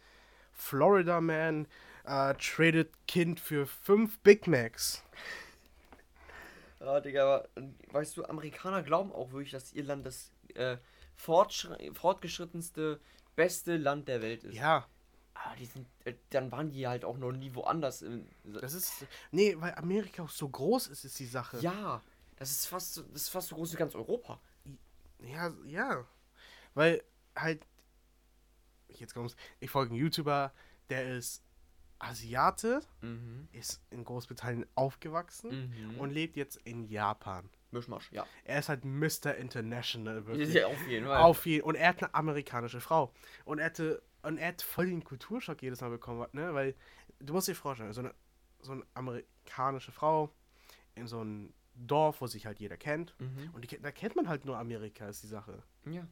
[0.53, 1.67] Florida Man
[2.05, 5.03] äh, tradet Kind für fünf Big Macs.
[6.79, 7.49] Ja, Digga, aber
[7.91, 10.77] weißt du, Amerikaner glauben auch wirklich, dass ihr Land das äh,
[11.15, 12.99] fortgeschrittenste,
[13.35, 14.55] beste Land der Welt ist.
[14.55, 14.87] Ja,
[15.33, 18.01] Aber die sind, äh, dann waren die halt auch noch nie woanders.
[18.03, 21.57] Im, das ist, nee, weil Amerika auch so groß ist, ist die Sache.
[21.61, 22.01] ja,
[22.37, 24.39] das ist fast, so- das ist fast so groß wie ganz Europa.
[25.19, 26.05] Ja, ja.
[26.77, 27.03] Weil
[27.35, 27.65] halt,
[28.89, 30.53] jetzt kommt's, ich folge einen YouTuber,
[30.89, 31.43] der ist
[31.99, 33.47] Asiate, Mhm.
[33.51, 35.99] ist in Großbritannien aufgewachsen Mhm.
[35.99, 37.49] und lebt jetzt in Japan.
[37.71, 38.25] Mischmasch, ja.
[38.43, 39.35] Er ist halt Mr.
[39.35, 40.53] International, wirklich.
[40.53, 40.67] ja.
[40.67, 41.17] Auf jeden Fall.
[41.23, 43.11] Auf jeden Und er hat eine amerikanische Frau.
[43.45, 46.53] Und er hatte, und er hat voll den Kulturschock jedes Mal bekommen, ne?
[46.53, 46.75] Weil,
[47.19, 48.13] du musst dir vorstellen, so eine,
[48.61, 50.31] so eine amerikanische Frau
[50.95, 53.15] in so einem Dorf, wo sich halt jeder kennt.
[53.19, 53.49] Mhm.
[53.53, 55.61] Und die, da kennt man halt nur Amerika, ist die Sache.
[55.85, 56.07] Ja.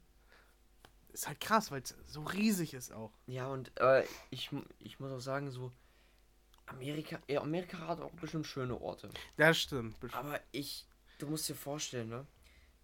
[1.15, 3.11] Ist halt krass, weil es so riesig ist auch.
[3.25, 4.49] Ja, und äh, ich,
[4.79, 5.71] ich muss auch sagen, so,
[6.65, 9.09] Amerika, ja, Amerika hat auch bestimmt schöne Orte.
[9.37, 9.97] Das stimmt.
[10.01, 10.85] best- Aber ich,
[11.19, 12.27] du musst dir vorstellen, ne?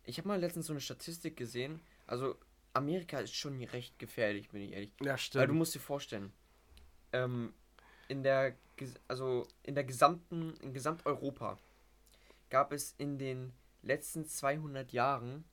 [0.06, 1.82] Ich habe mal letztens so eine Statistik gesehen.
[2.08, 2.38] Also,
[2.74, 4.94] Amerika ist schon recht gefährlich, bin ich ehrlich.
[5.02, 5.54] Ja, Weil du stimmt.
[5.56, 6.32] musst dir vorstellen,
[7.12, 7.54] ähm,
[8.08, 8.56] in der,
[9.10, 11.60] also in der gesamten, in Gesamteuropa
[12.50, 15.44] gab es in den letzten 200 Jahren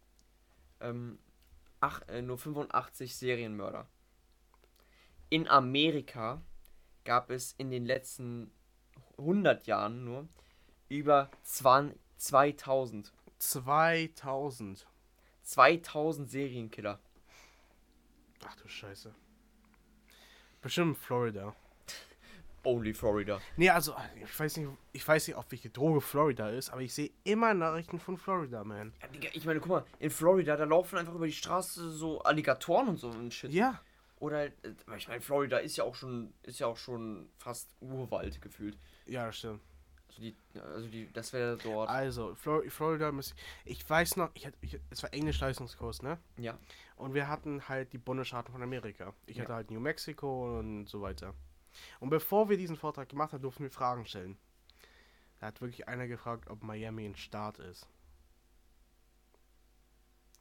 [0.80, 1.18] ähm,
[1.80, 3.86] ach, äh, nur 85 Serienmörder.
[5.30, 6.42] In Amerika
[7.04, 8.50] gab es in den letzten
[9.18, 10.28] 100 Jahren nur
[10.88, 13.12] über 20, 2000.
[13.38, 14.86] 2000.
[15.42, 16.98] 2000 Serienkiller.
[18.44, 19.14] Ach du Scheiße.
[20.60, 21.54] Bestimmt Florida.
[22.64, 23.40] Only Florida.
[23.56, 26.92] Nee, also, ich weiß nicht, ich weiß nicht, auf welche Droge Florida ist, aber ich
[26.92, 28.92] sehe immer Nachrichten von Florida, man.
[29.00, 32.20] Ja, Digga, ich meine, guck mal, in Florida, da laufen einfach über die Straße so
[32.22, 33.52] Alligatoren und so ein Shit.
[33.52, 33.80] Ja.
[34.20, 34.50] Oder, äh,
[34.96, 38.76] ich meine, Florida ist ja auch schon, ist ja auch schon fast Urwald gefühlt.
[39.06, 39.60] Ja, das stimmt.
[40.08, 41.88] Also die, also die, das wäre dort.
[41.88, 43.34] Also, Flor Florida muss.
[43.64, 46.18] Ich weiß noch, ich hatte, ich, es war Englisch-Leistungskurs, ne?
[46.38, 46.58] Ja.
[46.96, 49.14] Und wir hatten halt die Bundesstaaten von Amerika.
[49.26, 49.44] Ich Ja.
[49.44, 51.34] hatte halt New Mexico und so weiter.
[52.00, 54.36] Und bevor wir diesen Vortrag gemacht haben, durften wir Fragen stellen.
[55.40, 57.86] Da hat wirklich einer gefragt, ob Miami ein Staat ist.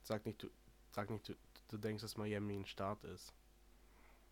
[0.04, 0.50] Sag nicht, du,
[0.92, 1.34] sag nicht, du,
[1.70, 3.34] du denkst, dass Miami ein Staat ist.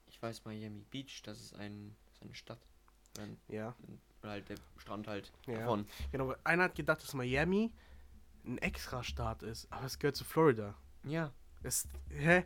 [0.07, 2.59] Ich weiß Miami Beach, das ist ein, das ist eine Stadt.
[3.19, 3.75] Ein, Ja,
[4.21, 5.59] oder halt der Strand halt Ja.
[5.59, 5.87] davon.
[6.11, 6.33] genau.
[6.43, 7.71] Einer hat gedacht, dass Miami
[8.45, 10.75] ein Extra-Staat ist, aber es gehört zu Florida.
[11.03, 11.31] Ja.
[11.63, 12.45] Es, hä?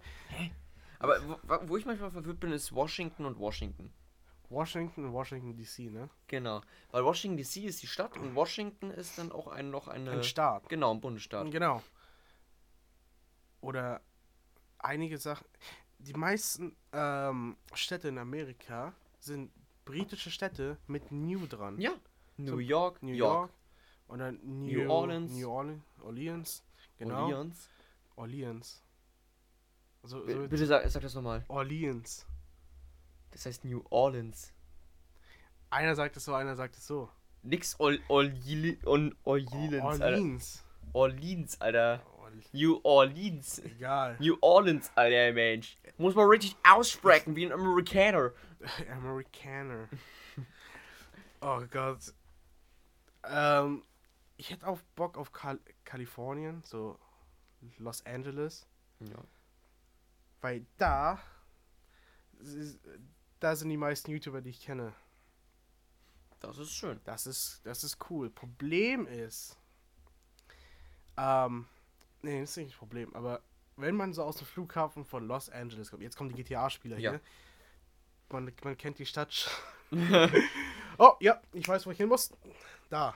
[0.99, 3.91] Aber wo, wo- wo ich manchmal verwirrt bin, ist Washington und Washington.
[4.49, 6.09] Washington und Washington DC, ne?
[6.27, 6.61] Genau.
[6.91, 10.11] Weil Washington DC ist die Stadt und Washington ist dann auch ein, noch eine.
[10.11, 10.67] Ein Staat.
[10.69, 11.51] Genau, ein Bundesstaat.
[11.51, 11.83] Genau.
[13.61, 14.01] Oder
[14.79, 15.45] einige Sachen.
[15.99, 19.51] Die meisten ähm, Städte in Amerika sind
[19.85, 21.79] britische Städte mit New dran.
[21.79, 21.91] Ja.
[22.37, 23.51] New So, York, New York, York.
[24.07, 25.31] Oder New, New Orleans.
[25.33, 25.83] New Orleans.
[26.01, 26.63] Orleans.
[26.97, 27.23] Genau.
[27.25, 27.69] Orleans.
[28.15, 28.83] Orleans.
[30.03, 31.43] So, so bitte sag, sag das nochmal.
[31.49, 32.25] Orleans.
[33.31, 34.51] Das heißt New Orleans.
[35.69, 37.09] Einer sagt es so, einer sagt es so.
[37.43, 38.03] Nix Orleans,
[38.83, 40.05] Alter.
[40.05, 40.63] Orleans.
[40.93, 42.01] Orleans, Alter.
[42.51, 43.59] New Orleans.
[43.59, 44.17] Egal.
[44.19, 45.77] New Orleans, Alter, Mensch.
[45.97, 48.31] Muss man richtig aussprechen, wie ein Amerikaner.
[48.91, 49.87] Amerikaner.
[51.41, 52.13] oh Gott.
[53.23, 53.83] Ähm,
[54.37, 56.97] ich hätte auch Bock auf Kal Kalifornien, so
[57.77, 58.67] Los Angeles,
[58.99, 59.17] Ja.
[60.41, 61.19] weil da,
[63.39, 64.93] da sind die meisten YouTuber, die ich kenne.
[66.39, 66.99] Das ist schön.
[67.03, 68.29] Das ist, das ist cool.
[68.29, 69.57] Problem ist,
[71.17, 71.67] ähm,
[72.21, 73.41] nee, das ist nicht das Problem, aber
[73.75, 77.11] wenn man so aus dem Flughafen von Los Angeles kommt, jetzt kommen die GTA-Spieler Ja.
[77.11, 77.21] hier,
[78.29, 79.49] man, man kennt die Stadt.
[80.97, 82.31] oh, ja, ich weiß, wo ich hin muss.
[82.89, 83.15] Da,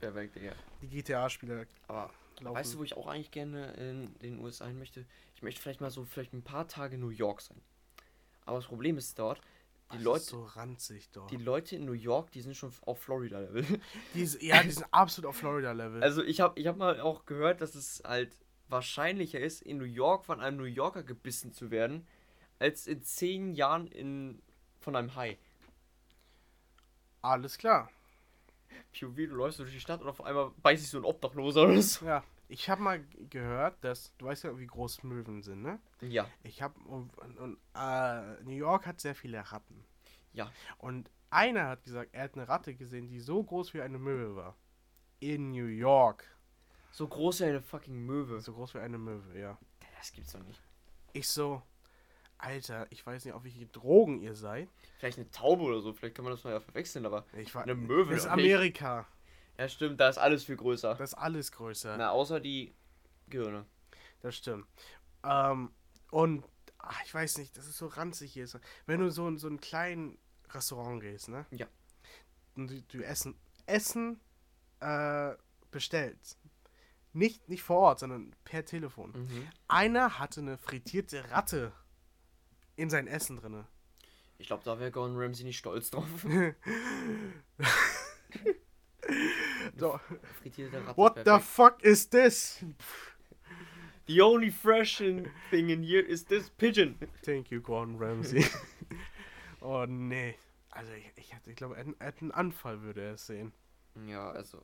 [0.00, 0.52] Perfekt, Digga.
[0.82, 2.56] die GTA-Spieler Aber laufen.
[2.56, 5.06] weißt du, wo ich auch eigentlich gerne in den USA hin möchte?
[5.34, 7.60] Ich möchte vielleicht mal so vielleicht ein paar Tage in New York sein.
[8.46, 9.40] Aber das Problem ist dort,
[9.92, 11.30] die Das Leute, ist so ranzig dort.
[11.30, 13.64] die Leute in New York, die sind schon auf Florida-Level.
[14.40, 16.02] Ja, die sind absolut auf Florida-Level.
[16.02, 18.36] Also ich habe ich hab mal auch gehört, dass es halt
[18.68, 22.06] wahrscheinlicher ist, in New York von einem New Yorker gebissen zu werden,
[22.58, 24.42] als in zehn Jahren in,
[24.80, 25.38] von einem Hai.
[27.22, 27.90] Alles klar.
[28.92, 31.82] POV, du läufst durch die Stadt und auf einmal beißt sich so ein Obdachloser oder
[31.82, 32.06] so.
[32.06, 35.80] Ja, Ich habe mal gehört, dass, du weißt ja, wie groß Möwen sind, ne?
[36.00, 36.28] Ja.
[36.44, 39.84] Ich habe, und, und äh, New York hat sehr viele Ratten.
[40.32, 40.52] Ja.
[40.78, 44.36] Und einer hat gesagt, er hat eine Ratte gesehen, die so groß wie eine Möwe
[44.36, 44.56] war.
[45.18, 46.24] In New York.
[46.92, 48.40] So groß wie eine fucking Möwe.
[48.40, 49.58] So groß wie eine Möwe, ja.
[49.98, 50.60] Das gibt's doch nicht.
[51.14, 51.62] Ich so,
[52.38, 54.68] Alter, ich weiß nicht, auf welche Drogen ihr seid.
[54.98, 57.24] Vielleicht eine Taube oder so, vielleicht kann man das mal ja verwechseln, aber.
[57.32, 58.30] Ich war, Eine Möwe Das ist.
[58.30, 59.06] Amerika.
[59.58, 60.94] Ja, stimmt, da ist alles viel größer.
[60.94, 61.96] Das ist alles größer.
[61.96, 62.74] Na, außer die
[63.28, 63.64] Gehirne.
[64.20, 64.66] Das stimmt.
[65.24, 65.70] Ähm,
[66.10, 66.44] und
[66.78, 68.46] ach, ich weiß nicht, das ist so ranzig hier.
[68.86, 70.18] Wenn du so in so einen kleinen
[70.50, 71.46] Restaurant gehst, ne?
[71.50, 71.66] Ja.
[72.54, 73.34] Und du, du Essen,
[73.66, 74.20] Essen
[74.80, 75.34] äh,
[75.70, 76.38] bestellst.
[77.12, 79.12] Nicht, nicht vor Ort, sondern per Telefon.
[79.12, 79.48] Mhm.
[79.68, 81.72] Einer hatte eine frittierte Ratte
[82.76, 83.66] in sein Essen drinne.
[84.38, 86.06] Ich glaube, da wäre Gordon Ramsay nicht stolz drauf.
[89.78, 90.00] So,
[90.42, 90.96] Frittierte Ratte.
[90.96, 92.64] what the fuck is this?
[94.06, 96.96] The only fresh in- thing in here is this pigeon.
[97.24, 98.44] Thank you, Gordon Ramsay.
[99.60, 100.36] oh nee.
[100.70, 103.52] Also ich, ich, ich glaube, hätte einen Anfall, würde er es sehen.
[104.06, 104.62] Ja, also.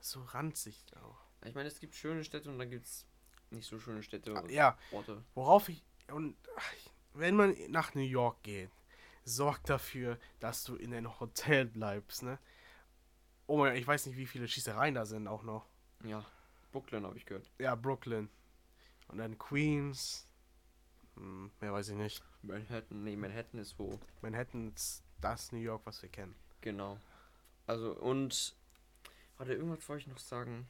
[0.00, 1.16] So ranzig auch.
[1.46, 3.06] Ich meine, es gibt schöne Städte und dann gibt es
[3.50, 5.22] nicht so schöne Städte und Ja, Orte.
[5.34, 5.82] worauf ich.
[6.12, 6.72] Und ach,
[7.14, 8.70] wenn man nach New York geht,
[9.24, 12.38] sorgt dafür, dass du in ein Hotel bleibst, ne?
[13.46, 15.66] Oh mein, ich weiß nicht, wie viele Schießereien da sind auch noch.
[16.02, 16.24] Ja,
[16.72, 17.50] Brooklyn habe ich gehört.
[17.58, 18.28] Ja, Brooklyn.
[19.08, 20.26] Und dann Queens.
[21.16, 22.22] Hm, mehr weiß ich nicht.
[22.42, 24.00] Manhattan, nee, Manhattan ist wo.
[24.22, 26.34] Manhattan ist das New York, was wir kennen.
[26.60, 26.98] Genau.
[27.66, 28.56] Also, und.
[29.36, 30.66] Warte, irgendwas wollte ich noch sagen.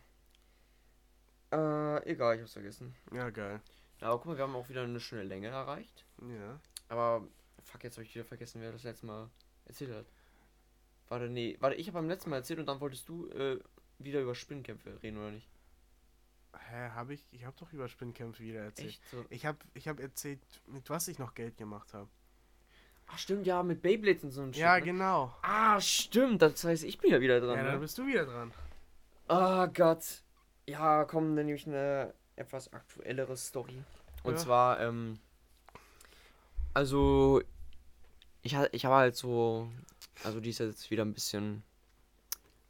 [1.53, 2.95] Äh, egal, ich hab's vergessen.
[3.13, 3.61] Ja, geil.
[4.01, 6.05] Ja, aber guck mal, wir haben auch wieder eine schöne Länge erreicht.
[6.21, 6.59] Ja.
[6.89, 7.27] Aber,
[7.63, 9.31] fuck, jetzt habe ich wieder vergessen, wer das letzte Mal
[9.67, 10.07] erzählt hat.
[11.15, 13.61] Warte, nee, warte, ich habe beim letzten Mal erzählt und dann wolltest du äh,
[14.01, 15.47] wieder über Spinnkämpfe reden, oder nicht?
[16.69, 17.25] Hä, hab ich?
[17.31, 18.89] Ich hab doch über Spinnkämpfe wieder erzählt.
[18.89, 19.25] Echt so?
[19.31, 22.09] Ich hab, ich hab erzählt, mit was ich noch Geld gemacht habe.
[23.07, 24.93] Ach, stimmt, ja, mit Beyblades und so ein Ja, Shit, ne?
[24.93, 25.33] genau.
[25.43, 27.79] Ah, stimmt, das heißt, ich bin ja wieder dran, Ja, dann ne?
[27.79, 28.53] bist du wieder dran.
[29.29, 30.25] Ah Gott.
[30.67, 33.85] Ja, komm, dann nehme ich eine etwas aktuellere Story.
[34.25, 34.41] Und Ja.
[34.41, 35.21] zwar, ähm,
[36.73, 37.41] also,
[38.45, 39.69] ich, ich habe halt so,
[40.23, 41.65] also die ist jetzt wieder ein bisschen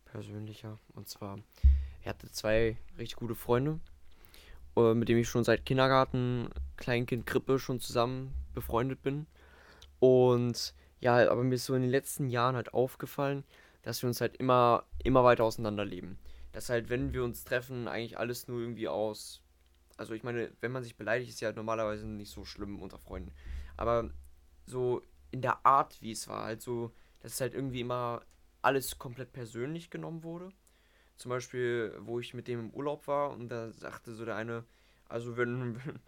[0.06, 0.78] persönlicher.
[0.94, 1.40] Und zwar,
[2.00, 3.80] ich hatte zwei richtig gute Freunde,
[4.76, 9.26] äh, mit denen ich schon seit Kindergarten, Kleinkind, Krippe schon zusammen befreundet bin.
[9.98, 13.42] Und ja, aber mir ist so in den letzten Jahren halt aufgefallen,
[13.82, 16.18] dass wir uns halt immer, immer weiter auseinanderleben.
[16.52, 19.42] Dass halt, wenn wir uns treffen, eigentlich alles nur irgendwie aus.
[19.96, 23.32] Also ich meine, wenn man sich beleidigt, ist ja normalerweise nicht so schlimm unter Freunden.
[23.76, 24.10] Aber
[24.66, 25.02] so
[25.34, 28.22] in der Art, wie es war, halt so, dass es halt irgendwie immer
[28.62, 30.50] alles komplett persönlich genommen wurde.
[31.16, 34.62] Zum Beispiel, wo ich mit dem im Urlaub war und da sagte so der eine,
[35.08, 35.98] also wenn, wenn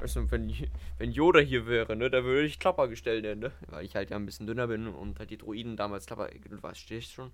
[0.14, 3.52] du, wenn, wenn Yoda hier wäre, ne, da würde ich Klapper gestellt nennen, ne?
[3.68, 6.62] Weil ich halt ja ein bisschen dünner bin und halt die Droiden damals Klapper, du
[6.62, 7.26] weißt, stehst schon.
[7.26, 7.32] Und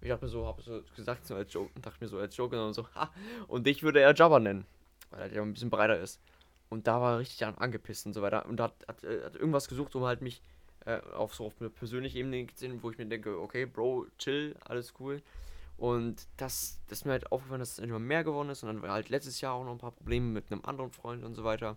[0.00, 2.34] ich dachte mir so, hab so gesagt, so als Joke, und dachte mir so als
[2.34, 3.12] Joke und so, ha,
[3.48, 4.64] und dich würde er Jabba nennen,
[5.10, 6.20] weil er ja ein bisschen breiter ist.
[6.70, 8.46] Und da war er richtig an, angepisst und so weiter.
[8.46, 10.42] Und hat, hat, äh, hat irgendwas gesucht, um halt mich
[10.84, 14.06] äh, auf so auf eine persönliche Ebene zu sehen, wo ich mir denke, okay, Bro,
[14.18, 15.22] chill, alles cool.
[15.76, 18.62] Und das, das ist mir halt aufgefallen, dass es immer mehr geworden ist.
[18.62, 21.24] Und dann war halt letztes Jahr auch noch ein paar Probleme mit einem anderen Freund
[21.24, 21.76] und so weiter.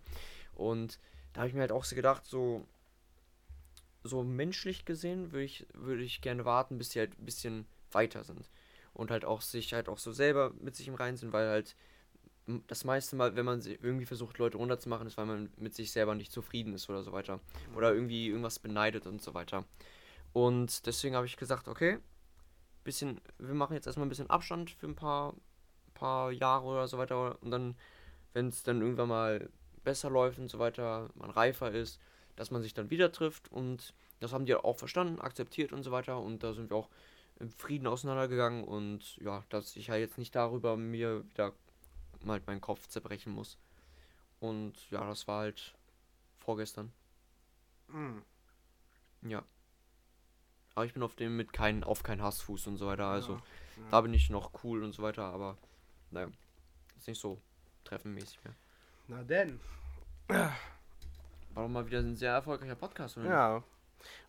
[0.56, 1.00] Und
[1.34, 2.66] da habe ich mir halt auch so gedacht, so,
[4.04, 8.24] so menschlich gesehen würde ich, würde ich gerne warten, bis die halt ein bisschen weiter
[8.24, 8.50] sind.
[8.94, 11.76] Und halt auch sich halt auch so selber mit sich im Reinen sind, weil halt
[12.68, 15.92] das meiste Mal, wenn man sie- irgendwie versucht, Leute runterzumachen, ist, weil man mit sich
[15.92, 17.40] selber nicht zufrieden ist oder so weiter.
[17.76, 19.66] Oder irgendwie irgendwas beneidet und so weiter.
[20.34, 22.00] Und deswegen habe ich gesagt, okay,
[22.84, 25.36] bisschen, wir machen jetzt erstmal ein bisschen Abstand für ein paar,
[25.94, 27.38] paar Jahre oder so weiter.
[27.42, 27.76] Und dann,
[28.34, 29.50] wenn es dann irgendwann mal
[29.84, 32.00] besser läuft und so weiter, man reifer ist,
[32.36, 33.52] dass man sich dann wieder trifft.
[33.52, 36.20] Und das haben die auch verstanden, akzeptiert und so weiter.
[36.20, 36.90] Und da sind wir auch
[37.40, 38.64] im Frieden auseinandergegangen.
[38.64, 41.54] Und ja, dass ich halt jetzt nicht darüber mir wieder
[42.26, 43.58] mal meinen Kopf zerbrechen muss.
[44.40, 45.76] Und ja, das war halt
[46.40, 46.92] vorgestern.
[47.90, 48.22] Hm.
[49.24, 49.44] Ja.
[50.74, 53.06] Aber ich bin auf dem mit keinen, auf keinen Hassfuß und so weiter.
[53.06, 53.42] Also, Ja,
[53.92, 55.58] da bin ich noch cool und so weiter, aber
[56.12, 56.30] naja,
[56.98, 57.42] ist nicht so
[57.84, 58.56] treffenmäßig mehr.
[59.08, 59.60] Na denn.
[60.28, 60.54] War
[61.56, 63.30] doch mal wieder ein sehr erfolgreicher Podcast, oder?
[63.30, 63.64] Ja.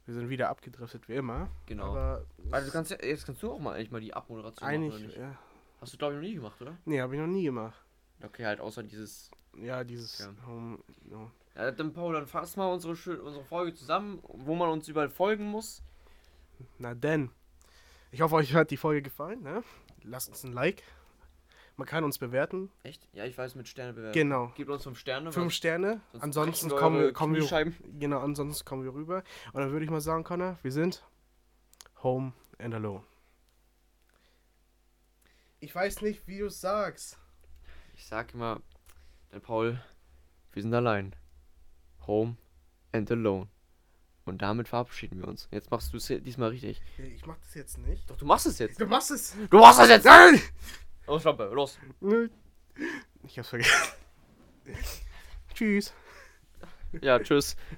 [0.05, 1.49] Wir sind wieder abgedriftet wie immer.
[1.67, 1.91] Genau.
[1.93, 4.95] Aber Also kannst ja, jetzt kannst du auch mal eigentlich mal die Abmoderation machen, oder
[4.97, 5.07] eigentlich.
[5.07, 5.19] nicht?
[5.19, 5.39] Ja.
[5.83, 6.79] Hast du glaube ich noch nie gemacht, oder?
[6.85, 7.85] Nee, habe ich noch nie gemacht.
[8.23, 9.33] Okay, halt außer dieses.
[9.57, 10.21] Ja, dieses.
[10.21, 10.33] Ja.
[10.47, 11.33] Home, no.
[11.57, 15.45] Ja, dann Paul, dann fass mal unsere, unsere Folge zusammen, wo man uns überall folgen
[15.45, 15.83] muss.
[16.79, 17.31] Na denn.
[18.13, 19.43] Ich hoffe, euch hat die Folge gefallen.
[19.43, 19.65] Ne?
[20.05, 20.85] Lasst uns ein Like
[21.77, 22.71] Man kann uns bewerten.
[22.85, 23.09] Echt?
[23.13, 24.17] Ja, ich weiß mit Sterne bewerten.
[24.17, 24.53] Genau.
[24.55, 25.33] Gebt uns fünf Sterne.
[25.33, 26.01] Fünf Sterne.
[26.13, 27.73] sonst Ansonsten kommen kommen wir.
[27.99, 29.25] Genau, ansonsten kommen wir rüber.
[29.53, 31.05] Und dann würde ich mal sagen, Connor, wir sind
[32.05, 33.03] home and alone.
[35.63, 37.17] Ich weiß nicht, wie du es sagst.
[37.95, 38.61] Ich sag immer,
[39.31, 39.81] der Paul,
[40.51, 41.15] wir sind allein.
[42.05, 42.37] Home
[42.91, 43.49] and alone.
[44.25, 45.47] Und damit verabschieden wir uns.
[45.53, 46.83] Jetzt machst du es diesmal richtig.
[46.99, 48.11] Ich mach das jetzt nicht.
[48.11, 48.81] Doch, du machst es jetzt.
[48.81, 49.37] Du machst es.
[49.51, 50.05] Du machst es jetzt!
[50.05, 50.41] Nein!
[51.07, 51.79] Los, Schlampe, los.
[53.23, 53.93] Ich hab's vergessen.
[55.55, 55.93] Tschüss.
[57.01, 57.55] Ja, tschüss.